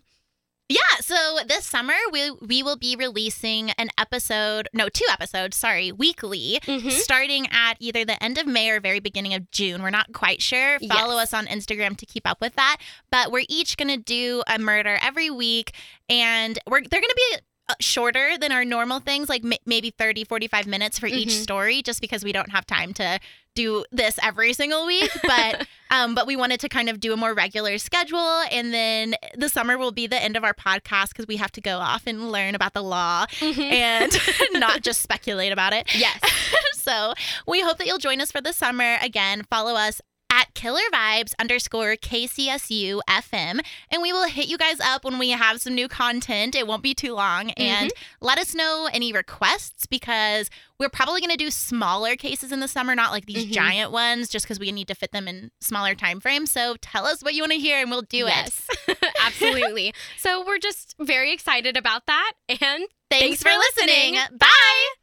Yeah, 0.72 0.78
so 1.02 1.40
this 1.48 1.66
summer 1.66 1.96
we 2.12 2.30
we 2.30 2.62
will 2.62 2.78
be 2.78 2.96
releasing 2.96 3.72
an 3.72 3.90
episode, 3.98 4.70
no, 4.72 4.88
two 4.88 5.06
episodes, 5.12 5.58
sorry, 5.58 5.92
weekly, 5.92 6.60
Mhm. 6.64 6.92
starting 6.92 7.48
at 7.52 7.74
either 7.80 8.06
the 8.06 8.22
end 8.24 8.38
of 8.38 8.46
May 8.46 8.70
or 8.70 8.80
very 8.80 9.00
beginning 9.00 9.34
of 9.34 9.50
June. 9.50 9.82
We're 9.82 9.90
not 9.90 10.14
quite 10.14 10.44
sure. 10.44 10.78
Follow 10.88 11.16
Yes. 11.16 11.30
us 11.30 11.34
on 11.34 11.48
Instagram 11.48 11.98
to 11.98 12.06
keep 12.06 12.28
up 12.30 12.40
with 12.40 12.54
that. 12.56 12.78
But 13.10 13.32
we're 13.32 13.46
each 13.50 13.78
going 13.78 13.88
to 13.88 13.98
do 13.98 14.44
a 14.46 14.60
murder 14.60 15.00
every 15.02 15.32
week 15.32 15.72
and 16.08 16.60
we're 16.68 16.82
they're 16.82 17.02
going 17.02 17.10
to 17.10 17.30
be 17.32 17.38
shorter 17.80 18.38
than 18.38 18.52
our 18.52 18.66
normal 18.66 19.00
things 19.00 19.30
like 19.30 19.44
m- 19.46 19.54
maybe 19.66 19.90
30 19.92 20.24
45 20.24 20.68
minutes 20.68 20.98
for 21.00 21.08
each 21.08 21.30
Mhm. 21.30 21.42
story 21.44 21.82
just 21.82 22.02
because 22.02 22.24
we 22.24 22.32
don't 22.32 22.52
have 22.52 22.66
time 22.66 22.94
to 22.96 23.20
do 23.56 23.84
this 23.92 24.18
every 24.24 24.54
single 24.54 24.86
week 24.86 25.12
but 25.24 25.68
um, 25.92 26.14
but 26.16 26.26
we 26.28 26.36
wanted 26.36 26.60
to 26.62 26.70
kind 26.70 26.88
of 26.88 27.00
do 27.00 27.14
a 27.14 27.18
more 27.18 27.34
regular 27.34 27.78
schedule. 27.80 28.42
And 28.52 28.72
then 28.74 29.16
the 29.36 29.50
summer 29.50 29.76
will 29.78 29.92
be 29.92 30.06
the 30.08 30.22
end 30.22 30.38
of 30.38 30.44
our 30.44 30.54
podcast 30.54 31.10
because 31.10 31.26
we 31.28 31.38
have 31.38 31.52
to 31.54 31.62
go 31.62 31.78
off 31.80 32.04
and 32.06 32.32
learn 32.32 32.54
about 32.56 32.74
the 32.74 32.84
law 32.84 33.26
Mhm. 33.40 33.72
and 33.72 34.12
not 34.54 34.82
just 34.82 35.02
speculate 35.02 35.52
about 35.52 35.74
it. 35.74 35.88
yes. 35.96 36.20
so 36.74 37.14
we 37.48 37.62
hope 37.62 37.78
that 37.80 37.88
you'll 37.88 37.98
join 37.98 38.22
us 38.22 38.32
for 38.32 38.40
the 38.40 38.54
summer. 38.54 38.98
Again, 39.02 39.44
follow 39.50 39.74
us 39.76 40.00
at 40.32 40.54
Killer 40.54 40.82
Vibes 40.94 41.34
underscore 41.40 41.96
KCSU 41.96 43.00
FM. 43.10 43.62
And 43.92 44.02
we 44.02 44.14
will 44.14 44.28
hit 44.28 44.48
you 44.48 44.58
guys 44.58 44.80
up 44.80 45.04
when 45.04 45.18
we 45.18 45.32
have 45.32 45.60
some 45.62 45.74
new 45.76 45.88
content. 45.88 46.56
It 46.56 46.68
won't 46.68 46.84
be 46.84 46.94
too 46.94 47.14
long. 47.14 47.52
And 47.52 47.92
let 48.22 48.38
us 48.38 48.54
know 48.54 48.88
any 48.94 49.12
requests 49.12 49.86
because 49.86 50.50
we're 50.80 50.90
probably 50.90 51.20
going 51.22 51.32
to 51.32 51.38
do 51.38 51.50
smaller 51.52 52.16
cases 52.16 52.52
in 52.52 52.60
the 52.60 52.68
summer, 52.68 52.96
not 52.96 53.12
like 53.12 53.26
these 53.26 53.46
Mhm. 53.48 53.52
giant 53.52 53.92
ones, 53.92 54.30
just 54.30 54.46
because 54.46 54.60
we 54.60 54.72
need 54.72 54.88
to 54.88 54.96
fit 54.96 55.12
them 55.12 55.28
in 55.28 55.52
smaller 55.60 55.96
time 55.96 56.20
frames. 56.20 56.52
So 56.52 56.76
tell 56.82 57.06
us 57.06 57.22
what 57.22 57.34
you 57.34 57.42
want 57.42 57.52
to 57.54 57.60
hear 57.60 57.80
and 57.82 57.90
we'll 57.92 58.02
do 58.04 58.28
it. 58.28 58.54
Absolutely. 59.26 59.94
So 60.18 60.46
we're 60.46 60.58
just 60.60 60.96
very 61.00 61.34
excited 61.34 61.76
about 61.76 62.06
that. 62.06 62.34
And 62.50 62.86
Thanks, 63.10 63.42
Thanks 63.42 63.44
for 63.44 63.50
for 63.50 63.58
listening. 63.58 64.14
listening. 64.14 64.38
Bye. 64.38 64.99